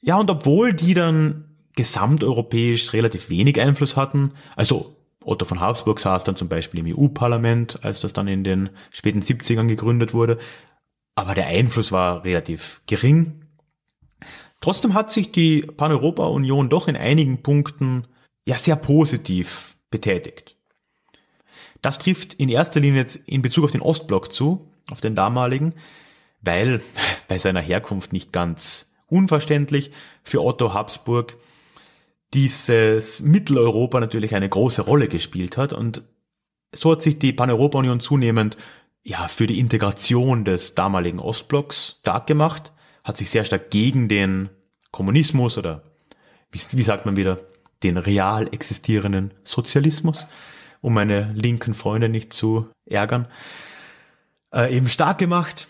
Ja, 0.00 0.16
und 0.16 0.30
obwohl 0.30 0.72
die 0.72 0.94
dann 0.94 1.47
gesamteuropäisch 1.78 2.92
relativ 2.92 3.30
wenig 3.30 3.60
Einfluss 3.60 3.96
hatten. 3.96 4.32
Also 4.56 4.96
Otto 5.22 5.44
von 5.44 5.60
Habsburg 5.60 6.00
saß 6.00 6.24
dann 6.24 6.34
zum 6.34 6.48
Beispiel 6.48 6.80
im 6.80 6.98
EU-Parlament, 6.98 7.84
als 7.84 8.00
das 8.00 8.12
dann 8.12 8.26
in 8.26 8.42
den 8.42 8.70
späten 8.90 9.20
70ern 9.20 9.68
gegründet 9.68 10.12
wurde. 10.12 10.40
Aber 11.14 11.34
der 11.34 11.46
Einfluss 11.46 11.92
war 11.92 12.24
relativ 12.24 12.82
gering. 12.88 13.44
Trotzdem 14.60 14.94
hat 14.94 15.12
sich 15.12 15.30
die 15.30 15.62
Pan-Europa-Union 15.62 16.68
doch 16.68 16.88
in 16.88 16.96
einigen 16.96 17.44
Punkten 17.44 18.08
ja 18.44 18.58
sehr 18.58 18.74
positiv 18.74 19.76
betätigt. 19.88 20.56
Das 21.80 22.00
trifft 22.00 22.34
in 22.34 22.48
erster 22.48 22.80
Linie 22.80 23.02
jetzt 23.02 23.16
in 23.28 23.40
Bezug 23.40 23.62
auf 23.62 23.70
den 23.70 23.82
Ostblock 23.82 24.32
zu, 24.32 24.68
auf 24.90 25.00
den 25.00 25.14
damaligen, 25.14 25.74
weil 26.42 26.80
bei 27.28 27.38
seiner 27.38 27.60
Herkunft 27.60 28.12
nicht 28.12 28.32
ganz 28.32 28.96
unverständlich 29.06 29.92
für 30.24 30.42
Otto 30.42 30.74
Habsburg 30.74 31.36
dieses 32.34 33.20
Mitteleuropa 33.20 34.00
natürlich 34.00 34.34
eine 34.34 34.48
große 34.48 34.82
Rolle 34.82 35.08
gespielt 35.08 35.56
hat 35.56 35.72
und 35.72 36.02
so 36.74 36.92
hat 36.92 37.02
sich 37.02 37.18
die 37.18 37.32
Pan-Europa-Union 37.32 38.00
zunehmend 38.00 38.56
ja 39.02 39.28
für 39.28 39.46
die 39.46 39.58
Integration 39.58 40.44
des 40.44 40.74
damaligen 40.74 41.18
Ostblocks 41.18 41.98
stark 42.00 42.26
gemacht, 42.26 42.72
hat 43.04 43.16
sich 43.16 43.30
sehr 43.30 43.44
stark 43.44 43.70
gegen 43.70 44.08
den 44.08 44.50
Kommunismus 44.90 45.56
oder 45.56 45.82
wie, 46.50 46.60
wie 46.72 46.82
sagt 46.82 47.06
man 47.06 47.16
wieder, 47.16 47.38
den 47.82 47.96
real 47.96 48.48
existierenden 48.52 49.32
Sozialismus, 49.44 50.26
um 50.80 50.94
meine 50.94 51.32
linken 51.34 51.74
Freunde 51.74 52.08
nicht 52.08 52.32
zu 52.32 52.68
ärgern, 52.84 53.28
äh, 54.52 54.74
eben 54.74 54.88
stark 54.88 55.18
gemacht 55.18 55.68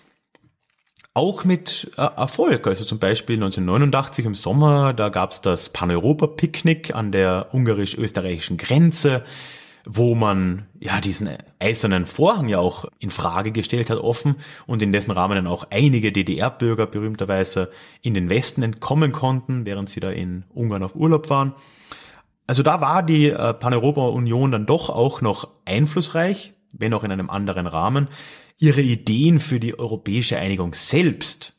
auch 1.19 1.45
mit 1.45 1.91
äh, 1.97 2.03
Erfolg. 2.03 2.67
Also 2.69 2.85
zum 2.85 3.01
Beispiel 3.01 3.37
1989 3.37 4.25
im 4.25 4.35
Sommer, 4.37 4.95
da 4.95 5.09
gab's 5.09 5.41
das 5.41 5.69
Pan-Europa-Picknick 5.69 6.95
an 6.95 7.11
der 7.13 7.49
ungarisch-österreichischen 7.53 8.57
Grenze. 8.57 9.25
wo 9.91 10.15
man 10.15 10.67
ja 10.81 11.01
diesen 11.01 11.31
eisernen 11.61 12.05
Vorhang 12.05 12.49
ja 12.49 12.59
auch 12.59 12.85
in 12.99 13.11
Frage 13.11 13.53
gestellt 13.53 13.89
hat, 13.89 13.97
offen 13.97 14.37
und 14.67 14.83
in 14.83 14.93
dessen 14.93 15.13
Rahmen 15.13 15.37
dann 15.37 15.47
auch 15.47 15.69
einige 15.71 16.13
DDR-Bürger 16.13 16.87
berühmterweise 16.87 17.71
in 18.03 18.13
den 18.13 18.29
Westen 18.29 18.63
entkommen 18.63 19.13
konnten, 19.13 19.65
während 19.65 19.89
sie 19.89 20.01
da 20.01 20.11
in 20.11 20.45
Ungarn 20.53 20.83
auf 20.83 20.95
Urlaub 20.95 21.31
waren. 21.31 21.55
Also 22.47 22.63
da 22.63 22.83
war 22.83 23.03
die 23.03 23.31
äh, 23.31 23.55
Pan-Europa-Union 23.55 24.51
dann 24.51 24.67
doch 24.67 24.91
auch 24.91 25.23
noch 25.23 25.49
einflussreich, 25.65 26.53
wenn 26.73 26.93
auch 26.93 27.05
in 27.05 27.13
einem 27.13 27.31
anderen 27.31 27.67
Rahmen. 27.67 28.09
Ihre 28.59 28.83
Ideen 28.83 29.41
für 29.41 29.61
die 29.61 29.79
europäische 29.79 30.39
Einigung 30.39 30.75
selbst, 30.75 31.57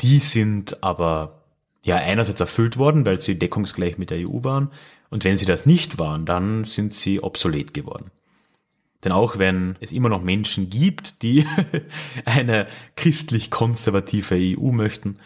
die 0.00 0.18
sind 0.18 0.82
aber 0.82 1.44
ja 1.84 1.96
einerseits 1.96 2.40
erfüllt 2.40 2.76
worden, 2.76 3.06
weil 3.06 3.20
sie 3.20 3.38
deckungsgleich 3.38 3.98
mit 3.98 4.10
der 4.10 4.28
EU 4.28 4.42
waren 4.42 4.70
und 5.10 5.24
wenn 5.24 5.36
sie 5.36 5.46
das 5.46 5.64
nicht 5.64 5.98
waren, 5.98 6.26
dann 6.26 6.64
sind 6.64 6.92
sie 6.92 7.22
obsolet 7.22 7.72
geworden. 7.72 8.10
Denn 9.04 9.12
auch 9.12 9.38
wenn 9.38 9.76
es 9.80 9.92
immer 9.92 10.08
noch 10.08 10.22
Menschen 10.22 10.70
gibt, 10.70 11.22
die 11.22 11.46
eine 12.24 12.66
christlich-konservative 12.96 14.34
EU 14.34 14.72
möchten, 14.72 15.18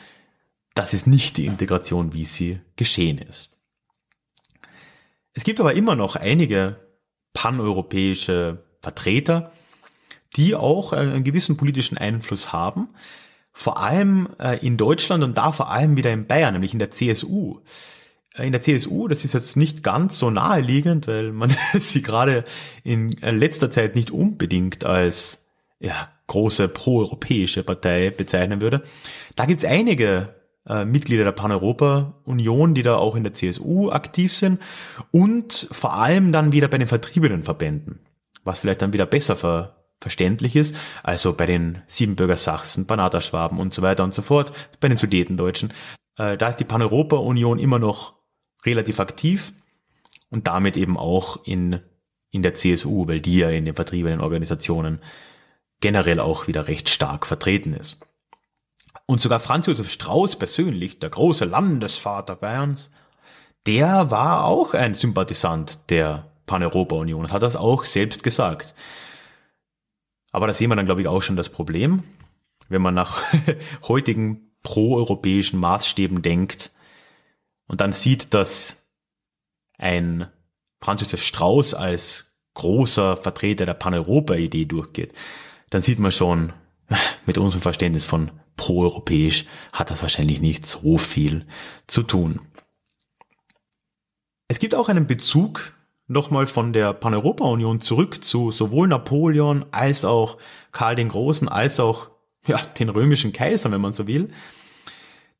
das 0.74 0.92
ist 0.94 1.06
nicht 1.06 1.36
die 1.36 1.46
Integration, 1.46 2.12
wie 2.12 2.24
sie 2.24 2.60
geschehen 2.76 3.18
ist. 3.18 3.50
Es 5.32 5.44
gibt 5.44 5.60
aber 5.60 5.74
immer 5.74 5.94
noch 5.94 6.16
einige 6.16 6.76
paneuropäische 7.32 8.64
Vertreter, 8.80 9.52
die 10.36 10.54
auch 10.54 10.92
einen 10.92 11.24
gewissen 11.24 11.56
politischen 11.56 11.98
Einfluss 11.98 12.52
haben, 12.52 12.88
vor 13.52 13.78
allem 13.78 14.28
äh, 14.38 14.64
in 14.64 14.76
Deutschland 14.76 15.24
und 15.24 15.36
da 15.36 15.52
vor 15.52 15.70
allem 15.70 15.96
wieder 15.96 16.12
in 16.12 16.26
Bayern, 16.26 16.52
nämlich 16.52 16.72
in 16.72 16.78
der 16.78 16.90
CSU 16.90 17.60
in 18.44 18.52
der 18.52 18.62
CSU, 18.62 19.08
das 19.08 19.24
ist 19.24 19.34
jetzt 19.34 19.56
nicht 19.56 19.82
ganz 19.82 20.18
so 20.18 20.30
naheliegend, 20.30 21.06
weil 21.06 21.32
man 21.32 21.54
sie 21.78 22.02
gerade 22.02 22.44
in 22.84 23.10
letzter 23.10 23.70
Zeit 23.70 23.94
nicht 23.94 24.10
unbedingt 24.10 24.84
als 24.84 25.50
ja, 25.80 26.08
große 26.26 26.68
proeuropäische 26.68 27.62
Partei 27.62 28.10
bezeichnen 28.10 28.60
würde. 28.60 28.82
Da 29.36 29.46
gibt's 29.46 29.64
einige 29.64 30.34
äh, 30.66 30.84
Mitglieder 30.84 31.24
der 31.24 31.32
Pan-Europa-Union, 31.32 32.74
die 32.74 32.82
da 32.82 32.96
auch 32.96 33.16
in 33.16 33.24
der 33.24 33.34
CSU 33.34 33.90
aktiv 33.90 34.32
sind 34.32 34.60
und 35.10 35.68
vor 35.70 35.94
allem 35.94 36.32
dann 36.32 36.52
wieder 36.52 36.68
bei 36.68 36.78
den 36.78 36.88
vertriebenen 36.88 37.44
Verbänden, 37.44 38.00
was 38.44 38.58
vielleicht 38.60 38.82
dann 38.82 38.92
wieder 38.92 39.06
besser 39.06 39.36
ver 39.36 39.74
verständlich 40.00 40.56
ist, 40.56 40.76
also 41.02 41.32
bei 41.32 41.46
den 41.46 41.82
Siebenbürger 41.86 42.36
Sachsen, 42.36 42.86
Banater 42.86 43.20
Schwaben 43.20 43.58
und 43.58 43.74
so 43.74 43.82
weiter 43.82 44.04
und 44.04 44.14
so 44.14 44.22
fort, 44.22 44.52
bei 44.80 44.88
den 44.88 44.98
Sudetendeutschen. 44.98 45.72
Äh, 46.16 46.36
da 46.36 46.48
ist 46.48 46.56
die 46.56 46.64
Pan-Europa-Union 46.64 47.58
immer 47.58 47.78
noch 47.78 48.14
relativ 48.64 49.00
aktiv 49.00 49.52
und 50.30 50.46
damit 50.46 50.76
eben 50.76 50.96
auch 50.96 51.44
in, 51.44 51.80
in 52.30 52.42
der 52.42 52.54
CSU, 52.54 53.06
weil 53.08 53.20
die 53.20 53.38
ja 53.38 53.50
in 53.50 53.64
den 53.64 53.74
vertriebenen 53.74 54.20
Organisationen 54.20 55.00
generell 55.80 56.20
auch 56.20 56.46
wieder 56.46 56.68
recht 56.68 56.88
stark 56.88 57.26
vertreten 57.26 57.72
ist. 57.72 58.00
Und 59.06 59.20
sogar 59.20 59.40
Franz 59.40 59.66
Josef 59.66 59.90
Strauß 59.90 60.36
persönlich, 60.36 60.98
der 60.98 61.10
große 61.10 61.44
Landesvater 61.44 62.36
Bayerns, 62.36 62.90
der 63.66 64.10
war 64.10 64.44
auch 64.44 64.74
ein 64.74 64.94
Sympathisant 64.94 65.78
der 65.90 66.30
Pan-Europa-Union 66.46 67.24
und 67.24 67.32
hat 67.32 67.42
das 67.42 67.56
auch 67.56 67.84
selbst 67.84 68.22
gesagt. 68.22 68.74
Aber 70.30 70.46
da 70.46 70.54
sehen 70.54 70.70
wir 70.70 70.76
dann, 70.76 70.86
glaube 70.86 71.00
ich, 71.00 71.08
auch 71.08 71.22
schon 71.22 71.36
das 71.36 71.48
Problem, 71.48 72.02
wenn 72.68 72.82
man 72.82 72.94
nach 72.94 73.22
heutigen 73.88 74.52
proeuropäischen 74.62 75.58
Maßstäben 75.58 76.22
denkt, 76.22 76.72
und 77.68 77.82
dann 77.82 77.92
sieht, 77.92 78.34
dass 78.34 78.88
ein 79.76 80.26
Franz 80.80 81.02
Josef 81.02 81.22
Strauß 81.22 81.74
als 81.74 82.40
großer 82.54 83.16
Vertreter 83.16 83.66
der 83.66 83.74
Paneuropa-Idee 83.74 84.64
durchgeht, 84.64 85.12
dann 85.70 85.82
sieht 85.82 85.98
man 85.98 86.10
schon, 86.10 86.52
mit 87.26 87.38
unserem 87.38 87.62
Verständnis 87.62 88.04
von 88.04 88.30
proeuropäisch 88.56 89.44
hat 89.72 89.90
das 89.90 90.02
wahrscheinlich 90.02 90.40
nicht 90.40 90.66
so 90.66 90.98
viel 90.98 91.46
zu 91.86 92.02
tun. 92.02 92.40
Es 94.48 94.58
gibt 94.58 94.74
auch 94.74 94.88
einen 94.88 95.06
Bezug 95.06 95.74
nochmal 96.08 96.46
von 96.46 96.72
der 96.72 96.94
Paneuropa-Union 96.94 97.80
zurück 97.80 98.24
zu 98.24 98.50
sowohl 98.50 98.88
Napoleon 98.88 99.66
als 99.70 100.04
auch 100.04 100.38
Karl 100.72 100.96
den 100.96 101.08
Großen 101.08 101.48
als 101.48 101.78
auch 101.78 102.10
ja, 102.46 102.58
den 102.78 102.88
römischen 102.88 103.32
Kaiser, 103.32 103.70
wenn 103.70 103.80
man 103.80 103.92
so 103.92 104.06
will. 104.06 104.30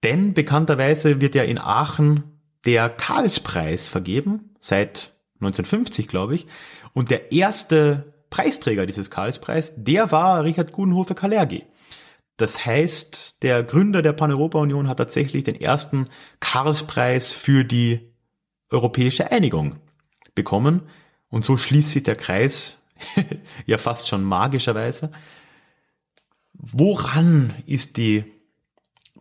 Denn 0.05 0.35
bekannterweise 0.35 1.21
wird 1.21 1.35
ja 1.35 1.43
in 1.43 1.59
Aachen 1.59 2.41
der 2.67 2.89
Karlspreis 2.91 3.89
vergeben, 3.89 4.55
seit 4.61 5.15
1950, 5.37 6.07
glaube 6.07 6.35
ich. 6.35 6.47
Und 6.95 7.11
der 7.11 7.33
erste 7.33 8.15
Preisträger 8.31 8.87
dieses 8.87 9.11
Karlspreis, 9.11 9.73
der 9.77 10.13
war 10.13 10.45
Richard 10.45 10.73
Gudenhofer 10.73 11.15
Kalergi. 11.15 11.65
Das 12.37 12.65
heißt, 12.65 13.43
der 13.43 13.65
Gründer 13.65 14.03
der 14.03 14.13
Pan-Europa-Union 14.13 14.89
hat 14.89 14.99
tatsächlich 14.99 15.45
den 15.45 15.61
ersten 15.61 16.09
Karlspreis 16.41 17.33
für 17.33 17.65
die 17.65 18.13
europäische 18.71 19.33
Einigung 19.33 19.81
bekommen. 20.39 20.83
Und 21.29 21.45
so 21.45 21.57
schließt 21.57 21.91
sich 21.91 22.05
der 22.05 22.17
Kreis 22.17 22.87
ja 23.67 23.77
fast 23.77 24.09
schon 24.09 24.23
magischerweise. 24.23 25.11
Woran 26.55 27.55
ist 27.67 27.97
die 27.97 28.25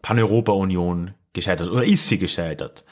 Pan-Europa-Union 0.01 1.15
gescheitert 1.33 1.69
oder 1.69 1.83
ist 1.83 2.07
sie 2.07 2.19
gescheitert? 2.19 2.85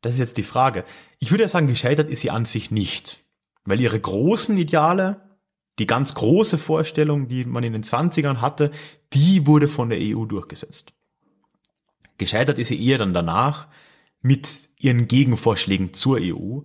Das 0.00 0.14
ist 0.14 0.18
jetzt 0.18 0.36
die 0.38 0.42
Frage. 0.42 0.84
Ich 1.18 1.30
würde 1.30 1.44
ja 1.44 1.48
sagen, 1.48 1.66
gescheitert 1.66 2.08
ist 2.08 2.20
sie 2.20 2.30
an 2.30 2.46
sich 2.46 2.70
nicht. 2.70 3.22
Weil 3.64 3.80
ihre 3.80 4.00
großen 4.00 4.56
Ideale, 4.56 5.20
die 5.78 5.86
ganz 5.86 6.14
große 6.14 6.56
Vorstellung, 6.56 7.28
die 7.28 7.44
man 7.44 7.62
in 7.62 7.74
den 7.74 7.84
20ern 7.84 8.38
hatte, 8.38 8.70
die 9.12 9.46
wurde 9.46 9.68
von 9.68 9.90
der 9.90 9.98
EU 10.00 10.24
durchgesetzt. 10.24 10.94
Gescheitert 12.16 12.58
ist 12.58 12.68
sie 12.68 12.82
eher 12.82 12.98
dann 12.98 13.14
danach 13.14 13.68
mit 14.22 14.70
ihren 14.78 15.08
Gegenvorschlägen 15.08 15.94
zur 15.94 16.18
EU. 16.20 16.60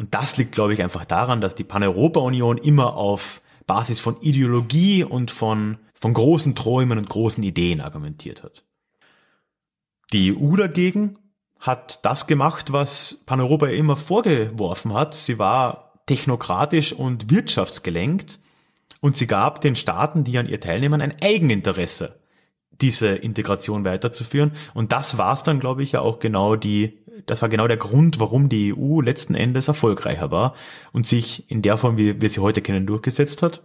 Und 0.00 0.14
das 0.14 0.38
liegt, 0.38 0.52
glaube 0.52 0.72
ich, 0.72 0.82
einfach 0.82 1.04
daran, 1.04 1.42
dass 1.42 1.54
die 1.54 1.62
Pan-Europa-Union 1.62 2.56
immer 2.56 2.94
auf 2.96 3.42
Basis 3.66 4.00
von 4.00 4.18
Ideologie 4.22 5.04
und 5.04 5.30
von, 5.30 5.76
von 5.92 6.14
großen 6.14 6.54
Träumen 6.54 6.96
und 6.96 7.10
großen 7.10 7.44
Ideen 7.44 7.82
argumentiert 7.82 8.42
hat. 8.42 8.64
Die 10.14 10.34
EU 10.34 10.56
dagegen 10.56 11.18
hat 11.58 12.02
das 12.02 12.26
gemacht, 12.26 12.72
was 12.72 13.24
Paneuropa 13.26 13.66
immer 13.66 13.94
vorgeworfen 13.94 14.94
hat. 14.94 15.14
Sie 15.14 15.38
war 15.38 16.00
technokratisch 16.06 16.94
und 16.94 17.30
wirtschaftsgelenkt 17.30 18.38
und 19.02 19.18
sie 19.18 19.26
gab 19.26 19.60
den 19.60 19.76
Staaten, 19.76 20.24
die 20.24 20.38
an 20.38 20.48
ihr 20.48 20.60
teilnehmen, 20.60 21.02
ein 21.02 21.16
Eigeninteresse, 21.22 22.18
diese 22.80 23.08
Integration 23.08 23.84
weiterzuführen. 23.84 24.52
Und 24.72 24.92
das 24.92 25.18
war 25.18 25.34
es 25.34 25.42
dann, 25.42 25.60
glaube 25.60 25.82
ich, 25.82 25.92
ja 25.92 26.00
auch 26.00 26.20
genau 26.20 26.56
die, 26.56 26.99
das 27.26 27.42
war 27.42 27.48
genau 27.48 27.68
der 27.68 27.76
Grund, 27.76 28.20
warum 28.20 28.48
die 28.48 28.74
EU 28.74 29.00
letzten 29.00 29.34
Endes 29.34 29.68
erfolgreicher 29.68 30.30
war 30.30 30.54
und 30.92 31.06
sich 31.06 31.50
in 31.50 31.62
der 31.62 31.78
Form, 31.78 31.96
wie 31.96 32.20
wir 32.20 32.28
sie 32.28 32.40
heute 32.40 32.62
kennen, 32.62 32.86
durchgesetzt 32.86 33.42
hat. 33.42 33.62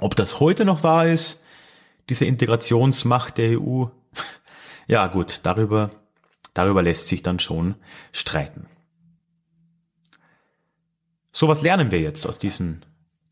Ob 0.00 0.16
das 0.16 0.40
heute 0.40 0.64
noch 0.64 0.82
wahr 0.82 1.06
ist, 1.06 1.44
diese 2.08 2.24
Integrationsmacht 2.24 3.38
der 3.38 3.60
EU, 3.60 3.86
ja 4.86 5.06
gut, 5.06 5.40
darüber, 5.44 5.90
darüber 6.52 6.82
lässt 6.82 7.08
sich 7.08 7.22
dann 7.22 7.38
schon 7.38 7.74
streiten. 8.12 8.66
So, 11.32 11.48
was 11.48 11.62
lernen 11.62 11.90
wir 11.90 12.00
jetzt 12.00 12.26
aus 12.26 12.38
diesen 12.38 12.84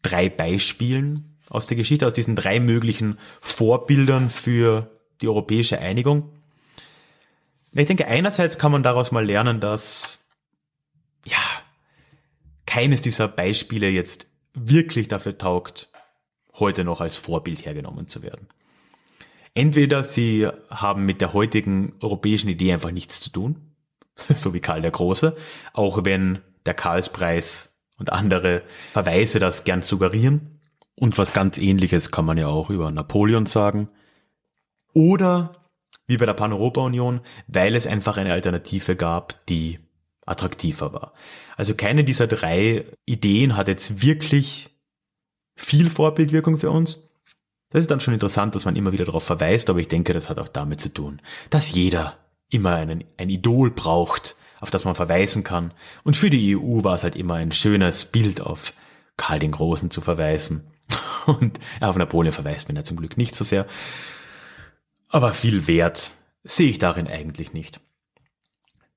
drei 0.02 0.28
Beispielen 0.28 1.38
aus 1.48 1.66
der 1.66 1.76
Geschichte, 1.76 2.06
aus 2.06 2.14
diesen 2.14 2.34
drei 2.34 2.60
möglichen 2.60 3.18
Vorbildern 3.40 4.30
für 4.30 4.90
die 5.20 5.28
europäische 5.28 5.78
Einigung? 5.78 6.30
Ich 7.74 7.86
denke, 7.86 8.06
einerseits 8.06 8.58
kann 8.58 8.72
man 8.72 8.82
daraus 8.82 9.12
mal 9.12 9.24
lernen, 9.24 9.60
dass, 9.60 10.26
ja, 11.24 11.38
keines 12.66 13.00
dieser 13.00 13.28
Beispiele 13.28 13.88
jetzt 13.88 14.26
wirklich 14.54 15.08
dafür 15.08 15.38
taugt, 15.38 15.88
heute 16.58 16.84
noch 16.84 17.00
als 17.00 17.16
Vorbild 17.16 17.64
hergenommen 17.64 18.08
zu 18.08 18.22
werden. 18.22 18.48
Entweder 19.54 20.02
sie 20.02 20.48
haben 20.70 21.04
mit 21.04 21.20
der 21.20 21.32
heutigen 21.32 21.94
europäischen 22.00 22.48
Idee 22.48 22.72
einfach 22.72 22.90
nichts 22.90 23.20
zu 23.20 23.30
tun, 23.30 23.74
so 24.34 24.52
wie 24.52 24.60
Karl 24.60 24.82
der 24.82 24.90
Große, 24.90 25.36
auch 25.72 26.04
wenn 26.04 26.40
der 26.66 26.74
Karlspreis 26.74 27.78
und 27.98 28.12
andere 28.12 28.62
Verweise 28.92 29.38
das 29.38 29.64
gern 29.64 29.82
suggerieren. 29.82 30.60
Und 30.94 31.18
was 31.18 31.32
ganz 31.32 31.58
ähnliches 31.58 32.10
kann 32.10 32.24
man 32.24 32.38
ja 32.38 32.48
auch 32.48 32.70
über 32.70 32.90
Napoleon 32.90 33.46
sagen. 33.46 33.88
Oder 34.92 35.61
wie 36.12 36.18
bei 36.18 36.26
der 36.26 36.34
Pan-Europa-Union, 36.34 37.20
weil 37.48 37.74
es 37.74 37.86
einfach 37.86 38.16
eine 38.16 38.32
Alternative 38.32 38.94
gab, 38.96 39.44
die 39.46 39.80
attraktiver 40.26 40.92
war. 40.92 41.14
Also 41.56 41.74
keine 41.74 42.04
dieser 42.04 42.26
drei 42.26 42.84
Ideen 43.06 43.56
hat 43.56 43.68
jetzt 43.68 44.02
wirklich 44.02 44.70
viel 45.56 45.90
Vorbildwirkung 45.90 46.58
für 46.58 46.70
uns. 46.70 47.00
Das 47.70 47.80
ist 47.80 47.90
dann 47.90 48.00
schon 48.00 48.14
interessant, 48.14 48.54
dass 48.54 48.64
man 48.64 48.76
immer 48.76 48.92
wieder 48.92 49.06
darauf 49.06 49.24
verweist, 49.24 49.70
aber 49.70 49.78
ich 49.80 49.88
denke, 49.88 50.12
das 50.12 50.28
hat 50.28 50.38
auch 50.38 50.48
damit 50.48 50.80
zu 50.80 50.90
tun, 50.90 51.22
dass 51.50 51.72
jeder 51.72 52.18
immer 52.50 52.74
einen, 52.74 53.04
ein 53.16 53.30
Idol 53.30 53.70
braucht, 53.70 54.36
auf 54.60 54.70
das 54.70 54.84
man 54.84 54.94
verweisen 54.94 55.42
kann. 55.42 55.72
Und 56.04 56.16
für 56.16 56.28
die 56.28 56.56
EU 56.56 56.84
war 56.84 56.94
es 56.94 57.02
halt 57.02 57.16
immer 57.16 57.34
ein 57.34 57.50
schönes 57.50 58.04
Bild 58.04 58.42
auf 58.42 58.74
Karl 59.16 59.38
den 59.38 59.52
Großen 59.52 59.90
zu 59.90 60.02
verweisen. 60.02 60.70
Und 61.26 61.58
auf 61.80 61.96
Napoleon 61.96 62.34
verweist 62.34 62.68
man 62.68 62.76
ja 62.76 62.84
zum 62.84 62.98
Glück 62.98 63.16
nicht 63.16 63.34
so 63.34 63.44
sehr. 63.44 63.66
Aber 65.12 65.34
viel 65.34 65.66
Wert 65.66 66.14
sehe 66.42 66.70
ich 66.70 66.78
darin 66.78 67.06
eigentlich 67.06 67.52
nicht. 67.52 67.80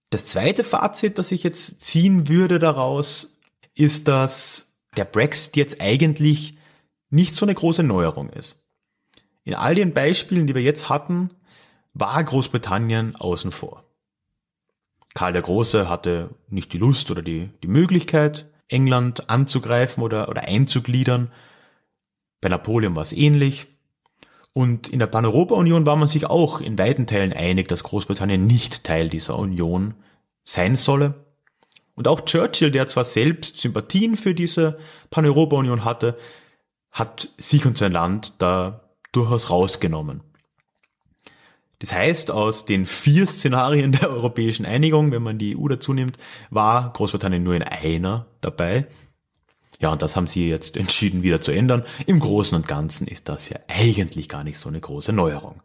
Das 0.10 0.26
zweite 0.26 0.64
Fazit, 0.64 1.20
das 1.20 1.32
ich 1.32 1.44
jetzt 1.44 1.82
ziehen 1.82 2.30
würde 2.30 2.58
daraus, 2.58 3.38
ist, 3.74 4.08
dass 4.08 4.78
der 4.96 5.04
Brexit 5.04 5.58
jetzt 5.58 5.82
eigentlich 5.82 6.58
nicht 7.10 7.36
so 7.36 7.46
eine 7.46 7.54
große 7.54 7.84
Neuerung 7.84 8.30
ist. 8.30 8.66
In 9.44 9.56
all 9.56 9.76
den 9.76 9.94
Beispielen, 9.94 10.48
die 10.48 10.56
wir 10.56 10.62
jetzt 10.62 10.88
hatten, 10.88 11.32
war 11.94 12.24
Großbritannien 12.24 13.18
außen 13.18 13.52
vor. 13.52 13.84
Karl 15.14 15.34
der 15.34 15.42
Große 15.42 15.90
hatte 15.90 16.30
nicht 16.48 16.72
die 16.72 16.78
Lust 16.78 17.12
oder 17.12 17.22
die, 17.22 17.50
die 17.62 17.68
Möglichkeit, 17.68 18.50
England 18.70 19.30
anzugreifen 19.30 20.02
oder, 20.02 20.30
oder 20.30 20.44
einzugliedern. 20.44 21.32
Bei 22.40 22.48
Napoleon 22.48 22.96
war 22.96 23.02
es 23.02 23.14
ähnlich. 23.14 23.68
Und 24.58 24.88
in 24.88 25.00
der 25.00 25.08
Pan-Europa-Union 25.08 25.86
war 25.86 25.98
man 25.98 26.08
sich 26.08 26.28
auch 26.28 26.62
in 26.62 26.80
weiten 26.80 27.08
Teilen 27.08 27.34
einig, 27.34 27.68
dass 27.68 27.84
Großbritannien 27.84 28.48
nicht 28.48 28.86
Teil 28.86 29.10
dieser 29.10 29.38
Union 29.38 29.96
sein 30.46 30.78
solle. 30.78 31.26
Und 31.94 32.08
auch 32.08 32.22
Churchill, 32.22 32.72
der 32.72 32.88
zwar 32.88 33.04
selbst 33.04 33.58
Sympathien 33.58 34.16
für 34.16 34.34
diese 34.34 34.78
Pan-Europa-Union 35.10 35.84
hatte, 35.84 36.18
hat 36.90 37.28
sich 37.38 37.66
und 37.66 37.78
sein 37.78 37.92
Land 37.92 38.36
da 38.38 38.90
durchaus 39.12 39.50
rausgenommen. 39.50 40.22
Das 41.80 41.92
heißt, 41.92 42.32
aus 42.32 42.64
den 42.64 42.86
vier 42.86 43.28
Szenarien 43.28 43.92
der 43.92 44.10
europäischen 44.10 44.66
Einigung, 44.66 45.12
wenn 45.12 45.22
man 45.22 45.38
die 45.38 45.58
EU 45.58 45.68
dazu 45.68 45.94
nimmt, 45.94 46.16
war 46.50 46.94
Großbritannien 46.94 47.44
nur 47.44 47.56
in 47.56 47.64
einer 47.64 48.28
dabei. 48.40 48.88
Ja, 49.80 49.92
und 49.92 50.02
das 50.02 50.16
haben 50.16 50.28
sie 50.28 50.50
jetzt 50.50 50.78
entschieden 50.78 51.24
wieder 51.24 51.42
zu 51.42 51.52
ändern. 51.52 51.84
Im 52.06 52.20
Großen 52.20 52.56
und 52.56 52.68
Ganzen 52.68 53.08
ist 53.08 53.30
das 53.30 53.50
ja 53.50 53.60
eigentlich 53.68 54.30
gar 54.30 54.44
nicht 54.44 54.60
so 54.60 54.70
eine 54.70 54.80
große 54.80 55.14
Neuerung. 55.14 55.62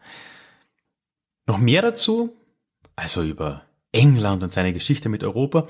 Noch 1.46 1.58
mehr 1.58 1.82
dazu, 1.82 2.36
also 2.96 3.22
über 3.22 3.62
England 3.92 4.42
und 4.42 4.52
seine 4.52 4.72
Geschichte 4.72 5.08
mit 5.08 5.24
Europa, 5.24 5.66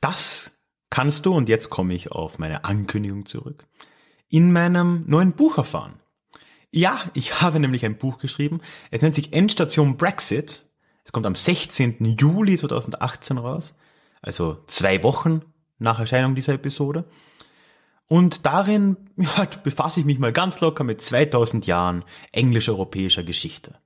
das 0.00 0.60
kannst 0.90 1.24
du, 1.26 1.32
und 1.32 1.48
jetzt 1.48 1.70
komme 1.70 1.94
ich 1.94 2.10
auf 2.10 2.38
meine 2.38 2.64
Ankündigung 2.64 3.26
zurück, 3.26 3.66
in 4.28 4.52
meinem 4.52 5.04
neuen 5.06 5.32
Buch 5.32 5.58
erfahren. 5.58 6.00
Ja, 6.70 7.00
ich 7.14 7.40
habe 7.42 7.60
nämlich 7.60 7.84
ein 7.84 7.98
Buch 7.98 8.18
geschrieben. 8.18 8.60
Es 8.90 9.02
nennt 9.02 9.14
sich 9.14 9.32
Endstation 9.32 9.96
Brexit. 9.96 10.66
Es 11.04 11.12
kommt 11.12 11.26
am 11.26 11.34
16. 11.34 12.16
Juli 12.18 12.56
2018 12.56 13.38
raus. 13.38 13.74
Also 14.22 14.62
zwei 14.66 15.02
Wochen 15.02 15.42
nach 15.78 15.98
Erscheinung 15.98 16.34
dieser 16.34 16.54
Episode. 16.54 17.04
Und 18.10 18.44
darin 18.44 18.98
ja, 19.16 19.46
befasse 19.62 20.00
ich 20.00 20.06
mich 20.06 20.18
mal 20.18 20.32
ganz 20.32 20.60
locker 20.60 20.84
mit 20.84 21.00
2000 21.00 21.66
Jahren 21.66 22.04
englisch-europäischer 22.32 23.22
Geschichte. 23.22 23.78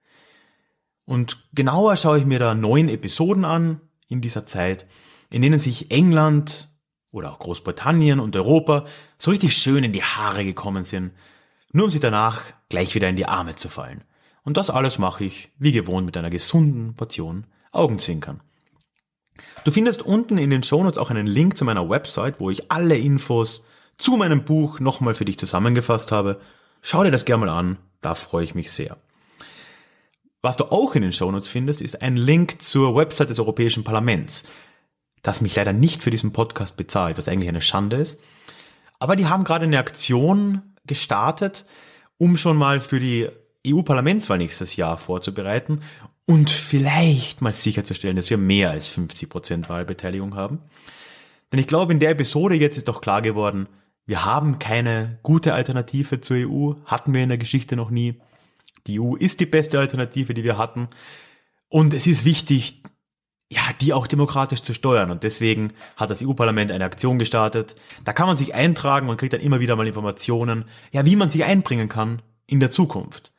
Und 1.05 1.47
genauer 1.53 1.97
schaue 1.97 2.19
ich 2.19 2.27
mir 2.27 2.41
da 2.41 2.57
neun 2.57 2.89
Episoden 2.89 3.45
an 3.45 3.81
in 4.09 4.21
dieser 4.21 4.47
Zeit, 4.47 4.87
in 5.31 5.43
denen 5.43 5.61
sich 5.61 5.93
England 5.93 6.71
oder 7.13 7.31
auch 7.31 7.39
Großbritannien 7.39 8.19
und 8.19 8.35
Europa 8.35 8.87
so 9.19 9.31
richtig 9.31 9.57
schön 9.57 9.85
in 9.85 9.93
die 9.93 10.03
Haare 10.03 10.45
gekommen 10.45 10.83
sind 10.83 11.13
nur 11.75 11.87
um 11.87 11.91
sie 11.91 12.01
danach 12.01 12.45
gleich 12.69 12.95
wieder 12.95 13.09
in 13.09 13.17
die 13.17 13.27
Arme 13.27 13.57
zu 13.57 13.69
fallen. 13.69 14.05
Und 14.45 14.57
das 14.57 14.71
alles 14.71 14.99
mache 14.99 15.25
ich, 15.25 15.51
wie 15.59 15.73
gewohnt, 15.73 16.07
mit 16.07 16.17
einer 16.17 16.31
gesunden 16.31 16.95
Portion 16.95 17.49
Augenzwinkern. 17.73 18.41
Du 19.65 19.73
findest 19.73 20.03
unten 20.03 20.39
in 20.39 20.51
den 20.51 20.63
Shownotes 20.63 20.99
auch 20.99 21.11
einen 21.11 21.27
Link 21.27 21.57
zu 21.57 21.65
meiner 21.65 21.91
Website, 21.91 22.39
wo 22.39 22.49
ich 22.49 22.71
alle 22.71 22.97
Infos 22.97 23.65
zu 23.97 24.17
meinem 24.17 24.45
Buch 24.45 24.81
nochmal 24.81 25.15
für 25.15 25.25
dich 25.25 25.39
zusammengefasst 25.39 26.13
habe. 26.13 26.41
Schau 26.83 27.05
dir 27.05 27.11
das 27.11 27.25
gerne 27.25 27.47
mal 27.47 27.53
an, 27.53 27.79
da 28.01 28.15
freue 28.15 28.45
ich 28.45 28.55
mich 28.55 28.71
sehr. 28.73 28.97
Was 30.43 30.59
du 30.59 30.65
auch 30.65 30.95
in 30.95 31.03
den 31.03 31.13
Shownotes 31.13 31.49
findest, 31.49 31.81
ist 31.81 32.03
ein 32.03 32.17
Link 32.17 32.61
zur 32.61 32.95
Website 32.95 33.31
des 33.31 33.39
Europäischen 33.39 33.83
Parlaments, 33.83 34.45
das 35.23 35.41
mich 35.41 35.57
leider 35.57 35.73
nicht 35.73 36.03
für 36.03 36.11
diesen 36.11 36.33
Podcast 36.33 36.77
bezahlt, 36.77 37.17
was 37.17 37.29
eigentlich 37.29 37.49
eine 37.49 37.63
Schande 37.63 37.97
ist. 37.97 38.21
Aber 38.99 39.17
die 39.17 39.27
haben 39.27 39.45
gerade 39.45 39.65
eine 39.65 39.79
Aktion 39.79 40.61
gestartet, 40.87 41.65
um 42.19 42.37
schon 42.37 42.59
mal 42.59 42.81
für 42.81 43.01
die 43.01 43.31
EU-Parlamentswahl 43.67 44.39
nächstes 44.39 44.77
Jahr 44.77 44.99
vorzubereiten 44.99 45.81
und 46.27 46.51
vielleicht 46.51 47.41
mal 47.41 47.53
sicherzustellen, 47.53 48.17
dass 48.17 48.31
wir 48.31 48.39
mehr 48.39 48.71
als 48.71 48.89
50 48.89 49.29
Prozent 49.29 49.69
Wahlbeteiligung 49.69 50.35
haben. 50.35 50.61
Denn 51.53 51.61
ich 51.61 51.67
glaube, 51.67 51.93
in 51.93 52.01
der 52.01 52.11
Episode 52.11 52.55
jetzt 52.55 52.77
ist 52.77 52.89
doch 52.89 53.01
klar 53.01 53.23
geworden, 53.23 53.69
wir 54.07 54.25
haben 54.25 54.59
keine 54.59 55.19
gute 55.23 55.55
Alternative 55.55 56.21
zur 56.21 56.37
EU, 56.37 56.75
hatten 56.85 57.15
wir 57.15 57.23
in 57.23 57.31
der 57.31 57.39
Geschichte 57.39 57.77
noch 57.77 57.91
nie. 57.91 58.21
Die 58.87 59.01
EU 59.01 59.15
ist 59.15 59.41
die 59.41 59.47
beste 59.47 59.79
Alternative, 59.79 60.35
die 60.35 60.45
wir 60.45 60.59
hatten. 60.59 60.89
Und 61.69 61.95
es 61.95 62.07
ist 62.07 62.25
wichtig, 62.25 62.83
ja, 63.51 63.63
die 63.81 63.93
auch 63.93 64.07
demokratisch 64.07 64.63
zu 64.63 64.75
steuern. 64.75 65.11
Und 65.11 65.23
deswegen 65.23 65.73
hat 65.97 66.11
das 66.11 66.23
EU-Parlament 66.23 66.71
eine 66.71 66.85
Aktion 66.85 67.19
gestartet. 67.19 67.77
Da 68.05 68.13
kann 68.13 68.27
man 68.27 68.37
sich 68.37 68.55
eintragen 68.55 69.09
und 69.09 69.17
kriegt 69.17 69.33
dann 69.33 69.41
immer 69.41 69.61
wieder 69.61 69.77
mal 69.77 69.87
Informationen, 69.87 70.65
ja, 70.93 71.07
wie 71.07 71.17
man 71.17 71.31
sich 71.31 71.45
einbringen 71.45 71.89
kann 71.89 72.21
in 72.47 72.61
der 72.61 72.71
Zukunft. 72.71 73.33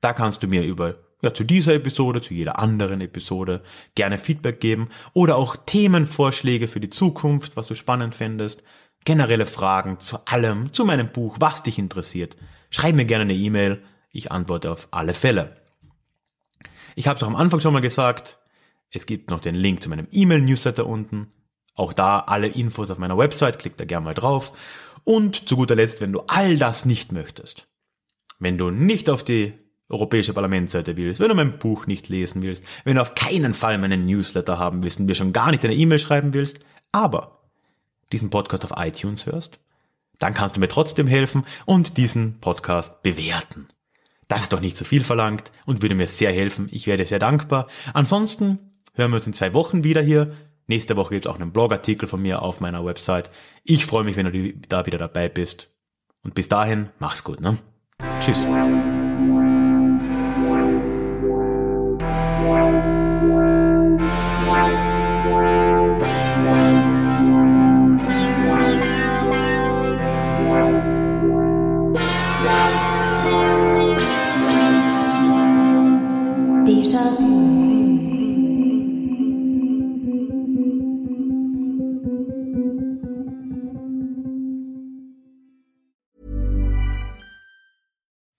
Da 0.00 0.12
kannst 0.12 0.42
du 0.42 0.48
mir 0.48 0.64
über 0.64 0.96
ja, 1.22 1.32
zu 1.32 1.44
dieser 1.44 1.74
Episode, 1.74 2.20
zu 2.20 2.34
jeder 2.34 2.58
anderen 2.58 3.00
Episode 3.00 3.62
gerne 3.94 4.18
Feedback 4.18 4.60
geben 4.60 4.88
oder 5.12 5.36
auch 5.36 5.56
Themenvorschläge 5.56 6.66
für 6.66 6.80
die 6.80 6.90
Zukunft, 6.90 7.56
was 7.56 7.68
du 7.68 7.76
spannend 7.76 8.14
fändest, 8.14 8.64
generelle 9.04 9.46
Fragen 9.46 10.00
zu 10.00 10.18
allem, 10.26 10.72
zu 10.72 10.84
meinem 10.84 11.10
Buch, 11.10 11.36
was 11.40 11.62
dich 11.62 11.78
interessiert. 11.78 12.36
Schreib 12.70 12.94
mir 12.94 13.04
gerne 13.04 13.22
eine 13.22 13.34
E-Mail, 13.34 13.82
ich 14.10 14.32
antworte 14.32 14.70
auf 14.70 14.88
alle 14.90 15.14
Fälle. 15.14 15.56
Ich 16.94 17.06
habe 17.06 17.16
es 17.16 17.22
auch 17.22 17.28
am 17.28 17.36
Anfang 17.36 17.60
schon 17.60 17.72
mal 17.72 17.80
gesagt, 17.80 18.38
es 18.90 19.06
gibt 19.06 19.30
noch 19.30 19.40
den 19.40 19.54
Link 19.54 19.82
zu 19.82 19.88
meinem 19.88 20.06
E-Mail-Newsletter 20.10 20.86
unten. 20.86 21.30
Auch 21.74 21.94
da 21.94 22.20
alle 22.20 22.48
Infos 22.48 22.90
auf 22.90 22.98
meiner 22.98 23.16
Website, 23.16 23.58
klick 23.58 23.76
da 23.78 23.86
gerne 23.86 24.04
mal 24.04 24.14
drauf. 24.14 24.52
Und 25.04 25.48
zu 25.48 25.56
guter 25.56 25.74
Letzt, 25.74 26.00
wenn 26.00 26.12
du 26.12 26.20
all 26.28 26.58
das 26.58 26.84
nicht 26.84 27.10
möchtest, 27.12 27.68
wenn 28.38 28.58
du 28.58 28.70
nicht 28.70 29.08
auf 29.08 29.24
die 29.24 29.54
Europäische 29.88 30.32
Parlamentsseite 30.32 30.96
willst, 30.96 31.20
wenn 31.20 31.28
du 31.28 31.34
mein 31.34 31.58
Buch 31.58 31.86
nicht 31.86 32.08
lesen 32.08 32.42
willst, 32.42 32.64
wenn 32.84 32.96
du 32.96 33.02
auf 33.02 33.14
keinen 33.14 33.54
Fall 33.54 33.78
meinen 33.78 34.06
Newsletter 34.06 34.58
haben 34.58 34.82
willst 34.82 35.00
und 35.00 35.06
mir 35.06 35.14
schon 35.14 35.32
gar 35.32 35.50
nicht 35.50 35.64
eine 35.64 35.74
E-Mail 35.74 35.98
schreiben 35.98 36.34
willst, 36.34 36.60
aber 36.92 37.41
diesen 38.12 38.30
Podcast 38.30 38.64
auf 38.64 38.72
iTunes 38.76 39.26
hörst, 39.26 39.58
dann 40.18 40.34
kannst 40.34 40.56
du 40.56 40.60
mir 40.60 40.68
trotzdem 40.68 41.06
helfen 41.06 41.44
und 41.66 41.96
diesen 41.96 42.38
Podcast 42.40 43.02
bewerten. 43.02 43.66
Das 44.28 44.44
ist 44.44 44.52
doch 44.52 44.60
nicht 44.60 44.76
zu 44.76 44.84
viel 44.84 45.04
verlangt 45.04 45.52
und 45.66 45.82
würde 45.82 45.94
mir 45.94 46.06
sehr 46.06 46.32
helfen. 46.32 46.68
Ich 46.70 46.86
wäre 46.86 47.04
sehr 47.04 47.18
dankbar. 47.18 47.66
Ansonsten 47.92 48.58
hören 48.94 49.10
wir 49.10 49.16
uns 49.16 49.26
in 49.26 49.34
zwei 49.34 49.52
Wochen 49.52 49.84
wieder 49.84 50.00
hier. 50.00 50.34
Nächste 50.66 50.96
Woche 50.96 51.14
gibt 51.14 51.26
es 51.26 51.30
auch 51.30 51.38
einen 51.38 51.52
Blogartikel 51.52 52.08
von 52.08 52.22
mir 52.22 52.40
auf 52.40 52.60
meiner 52.60 52.84
Website. 52.84 53.30
Ich 53.64 53.84
freue 53.84 54.04
mich, 54.04 54.16
wenn 54.16 54.32
du 54.32 54.52
da 54.68 54.86
wieder 54.86 54.98
dabei 54.98 55.28
bist. 55.28 55.70
Und 56.22 56.34
bis 56.34 56.48
dahin, 56.48 56.88
mach's 56.98 57.24
gut, 57.24 57.40
ne? 57.40 57.58
Tschüss. 58.20 58.46